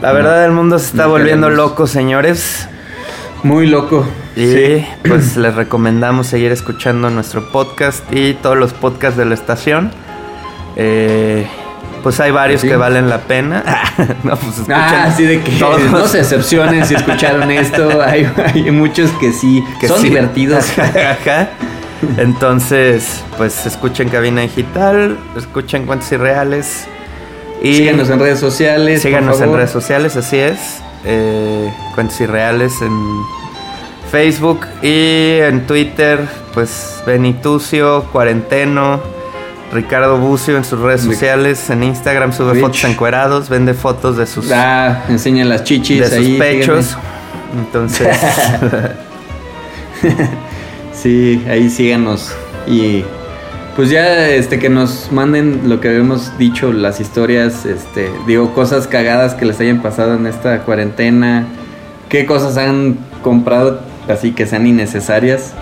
[0.00, 1.70] La verdad el mundo se está No volviendo queremos.
[1.70, 2.68] loco, señores.
[3.42, 4.06] Muy loco.
[4.36, 4.86] Y Sí.
[5.08, 9.90] pues les recomendamos seguir escuchando nuestro podcast y todos los podcasts de la estación.
[10.76, 11.46] Eh,
[12.04, 12.68] pues hay varios Sí.
[12.68, 13.64] que valen la pena.
[14.22, 15.82] no, pues escuchen Ah, sí, de que todos.
[15.90, 18.00] no se decepcionen si escucharon esto.
[18.06, 20.08] Hay, hay muchos que sí, que son sí.
[20.10, 20.64] divertidos.
[20.78, 21.48] Ajá.
[22.16, 26.86] Entonces, pues escuchen Cabina Digital, escuchen Cuentos Irreales.
[27.62, 29.00] Y Síganos en redes sociales.
[29.02, 30.78] por síganos en redes sociales, así es.
[31.04, 32.92] Eh, Cuentos Irreales en
[34.12, 36.20] Facebook y en Twitter,
[36.54, 39.00] pues Benitucio, Cuarenteno,
[39.72, 42.62] Ricardo Bucio en sus redes sociales, en Instagram sube Rich.
[42.62, 46.96] fotos encuerados, vende fotos de sus, Ah, enseñan las chichis de sus pechos.
[47.58, 48.08] Entonces,
[51.02, 52.32] Sí, ahí síganos.
[52.66, 53.04] Y
[53.76, 58.86] pues ya este que nos manden lo que habíamos dicho, las historias, este, digo, cosas
[58.88, 61.46] cagadas que les hayan pasado en esta cuarentena,
[62.08, 65.52] qué cosas han comprado así que sean innecesarias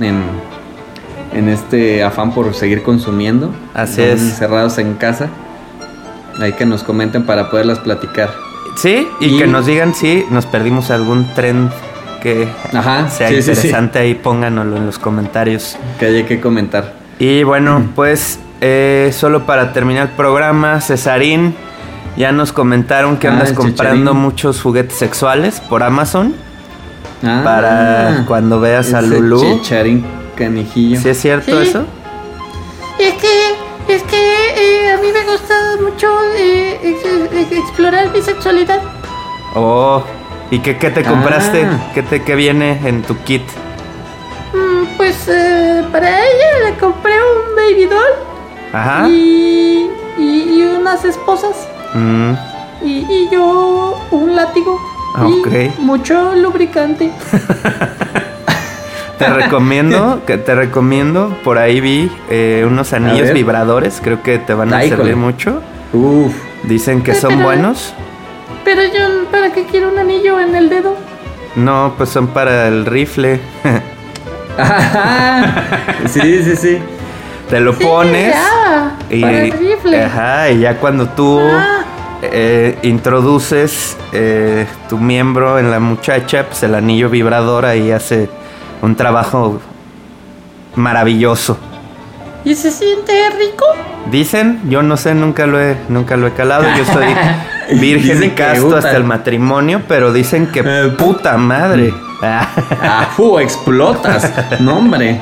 [0.00, 0.22] en,
[1.32, 3.50] en este afán por seguir consumiendo.
[3.74, 4.20] Así es.
[4.20, 5.28] Encerrados en casa.
[6.40, 8.30] Ahí que nos comenten para poderlas platicar.
[8.76, 11.70] sí, y, Y- que nos digan si nos perdimos algún tren
[12.24, 13.50] que Ajá, sea sí, sí, sí.
[13.50, 15.76] interesante ahí, pónganoslo en los comentarios.
[16.00, 16.94] Que haya que comentar.
[17.20, 21.54] Y bueno, pues eh, solo para terminar el programa, Cesarín,
[22.16, 26.34] ya nos comentaron que Ah, andas comprando muchos juguetes sexuales por Amazon
[27.22, 29.40] Ah, para cuando veas a Lulu.
[29.62, 30.04] Checharín
[30.36, 31.00] canijillo.
[31.00, 31.68] ¿Sí es cierto Sí.
[31.68, 31.84] eso?
[32.98, 34.16] Es que, es que
[34.86, 38.80] eh, a mí me gusta mucho eh, ex- ex- explorar mi sexualidad.
[39.54, 40.02] Oh,
[40.54, 41.64] ¿y qué, qué te compraste?
[41.64, 41.90] Ah.
[41.94, 43.42] ¿Qué, te, ¿Qué viene en tu kit?
[44.52, 48.14] Mm, pues eh, para ella le compré un baby doll
[48.72, 49.08] Ajá.
[49.08, 52.32] y, y, y unas esposas Mm,
[52.82, 54.80] y, y yo un látigo
[55.16, 55.78] Ah, y ok.
[55.78, 57.12] mucho lubricante.
[59.18, 64.54] Te recomiendo, que te recomiendo, por ahí vi eh, unos anillos vibradores, creo que te
[64.54, 65.16] van a Ay, servir híjole.
[65.24, 65.62] mucho.
[65.92, 66.34] Uf.
[66.64, 67.94] Dicen que son buenos.
[68.64, 70.96] Pero yo, ¿para qué quiero un anillo en el dedo?
[71.56, 73.40] No, pues son para el rifle.
[76.06, 76.78] sí, sí, sí.
[77.50, 80.04] Te lo Sí, pones ah, y, para el rifle.
[80.04, 81.84] Ajá, y ya cuando tú Ah.
[82.22, 88.30] eh, introduces eh, tu miembro en la muchacha, pues el anillo vibrador ahí hace
[88.80, 89.60] un trabajo
[90.74, 91.58] maravilloso.
[92.44, 93.64] ¿Y se siente rico?
[94.10, 96.64] Dicen, yo no sé, nunca lo he, nunca lo he calado.
[96.76, 97.06] Yo soy
[97.80, 101.92] virgen y casto hasta el matrimonio, pero dicen que Eh, puta madre.
[102.22, 104.32] Ah, fu, explotas.
[104.58, 105.20] No, hombre.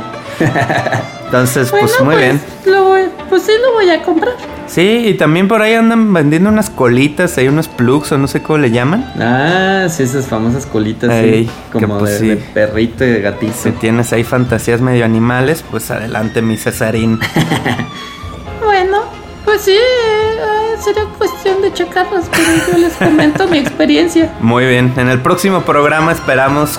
[1.25, 2.41] Entonces, Bueno, pues muy bien.
[2.65, 4.35] Lo voy, pues sí lo voy a comprar.
[4.69, 8.41] Sí, y también por ahí andan vendiendo unas colitas, hay unos plugs o no sé
[8.43, 9.05] cómo le llaman.
[9.19, 11.11] Ah, sí, esas famosas colitas.
[11.11, 12.29] Ey, como pues de, sí.
[12.29, 13.55] de perrito y de gatito.
[13.61, 17.19] Si tienes ahí fantasías medio animales, pues adelante mi Cesarín.
[19.45, 24.33] Pues sí, eh, sería cuestión de checarlas, pero yo les comento mi experiencia.
[24.41, 26.79] Muy bien, en el próximo programa esperamos...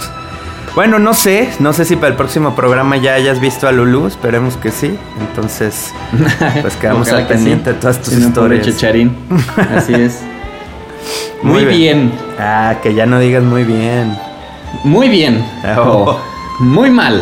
[0.75, 4.07] Bueno, no sé, no sé si para el próximo programa ya hayas visto a Lulu,
[4.07, 4.97] esperemos que sí.
[5.19, 5.93] Entonces,
[6.63, 7.75] pues quedamos al que pendiente sí.
[7.75, 8.65] de todas tus Si no, historias.
[8.65, 9.15] Checharín.
[9.75, 10.21] Así es.
[11.43, 12.11] Muy Muy bien.
[12.39, 14.17] Ah, que ya no digas muy bien.
[14.85, 15.45] Muy bien.
[15.77, 16.17] Oh.
[16.17, 16.19] O
[16.59, 17.21] muy mal.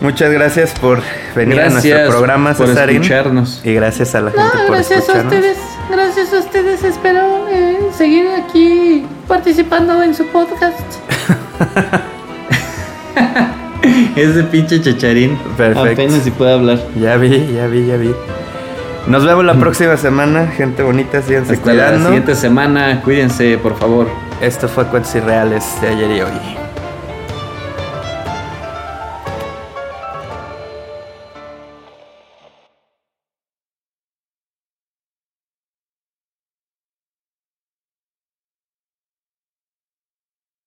[0.00, 1.00] Muchas gracias por
[1.34, 3.02] venir a Gracias nuestro programa, por Cesarín.
[3.02, 3.60] escucharnos.
[3.64, 5.34] Y gracias a la No, gente por gracias a escucharnos.
[5.34, 5.58] ustedes,
[5.90, 6.84] gracias a ustedes.
[6.84, 10.78] Espero eh, seguir aquí participando en su podcast.
[14.16, 15.36] Ese pinche Checharín.
[15.56, 15.92] Perfecto.
[15.92, 16.78] Apenas si puede hablar.
[17.00, 18.14] Ya vi, ya vi, ya vi.
[19.06, 22.04] Nos vemos la próxima semana, gente bonita, síganse Hasta la cuidando.
[22.06, 23.00] siguiente semana.
[23.02, 24.06] Cuídense, por favor.
[24.40, 26.67] Esto fue Cuentos Irreales de ayer y hoy.